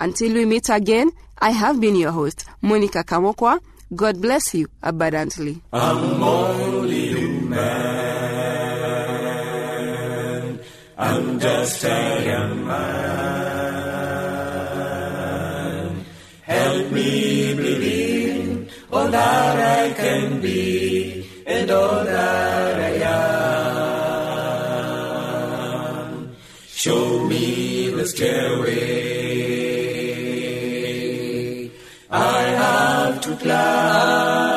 Until 0.00 0.34
we 0.34 0.44
meet 0.44 0.68
again, 0.70 1.12
I 1.38 1.50
have 1.50 1.80
been 1.80 1.94
your 1.94 2.10
host, 2.10 2.46
Monica 2.62 3.04
Kamokwa. 3.04 3.60
God 3.94 4.20
bless 4.22 4.54
you 4.54 4.68
abundantly. 4.84 5.60
I'm 5.72 6.22
only 6.22 7.08
human. 7.08 7.58
I'm 10.96 11.40
just 11.40 11.82
a 11.84 12.24
young 12.24 12.66
man. 12.68 13.90
Help 16.42 16.92
me 16.92 17.54
believe 17.54 18.72
all 18.92 19.08
that 19.08 19.58
I 19.80 19.92
can 19.94 20.40
be 20.40 21.26
and 21.44 21.68
all 21.68 22.04
that 22.04 22.78
I 22.78 22.92
am. 26.14 26.36
Show 26.68 27.24
me 27.26 27.90
the 27.90 28.06
stairway. 28.06 28.89
Climb. 33.40 34.50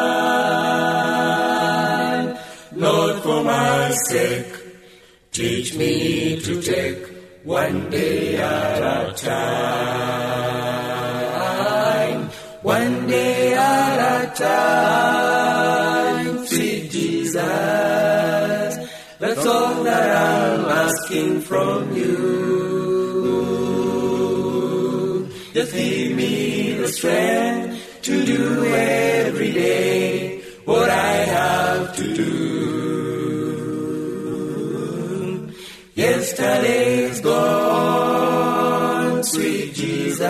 Lord, 2.75 3.21
for 3.23 3.43
my 3.43 3.91
sake, 4.09 4.53
teach 5.31 5.75
me 5.75 6.39
to 6.41 6.61
take 6.61 7.07
one 7.43 7.89
day 7.89 8.35
at 8.37 8.81
a 8.81 9.11
time. 9.13 9.43
One 12.61 13.07
day 13.07 13.53
at 13.53 13.99
a 14.15 14.29
time, 14.33 16.45
sweet 16.45 16.89
Jesus. 16.91 17.41
That's 19.19 19.45
all 19.45 19.83
that 19.83 20.15
I'm 20.15 20.65
asking 20.65 21.41
from 21.41 21.93
you. 21.95 22.43
Just 25.53 25.73
give 25.73 26.15
me 26.15 26.73
the 26.73 26.87
strength 26.87 27.72
to 28.03 28.25
do 28.25 28.65
every 28.65 29.51
day 29.53 30.41
what 30.65 30.89
I 30.89 31.13
have 31.35 31.95
to 31.95 32.13
do. 32.13 32.33
Yesterday's 35.95 37.21
gone, 37.21 39.23
sweet 39.23 39.73
Jesus, 39.73 40.25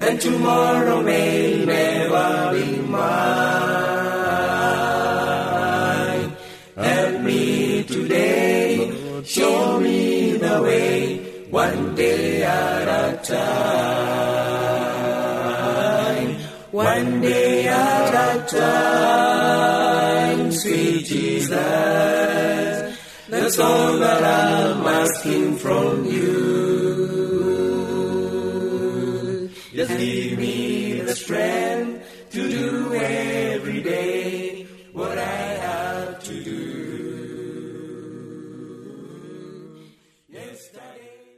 and 0.00 0.18
tomorrow 0.18 1.02
may 1.02 1.62
never 1.66 2.54
be 2.54 2.80
mine. 2.80 2.96
Help 6.76 7.20
me 7.20 7.84
today, 7.84 8.90
show 9.22 9.78
me 9.80 10.38
the 10.38 10.62
way, 10.62 11.18
one 11.50 11.94
day 11.94 12.42
at 12.42 12.88
a 12.88 13.18
time. 13.22 13.75
Time, 18.48 20.42
sweet 20.52 21.04
Jesus. 21.04 21.56
That's 23.28 23.58
all 23.58 23.98
that 23.98 24.22
I'm 24.22 24.86
asking 24.86 25.56
from 25.58 26.04
you. 26.04 26.36
Just 29.74 29.98
give 29.98 30.38
me 30.38 31.00
the 31.00 31.14
strength 31.14 31.65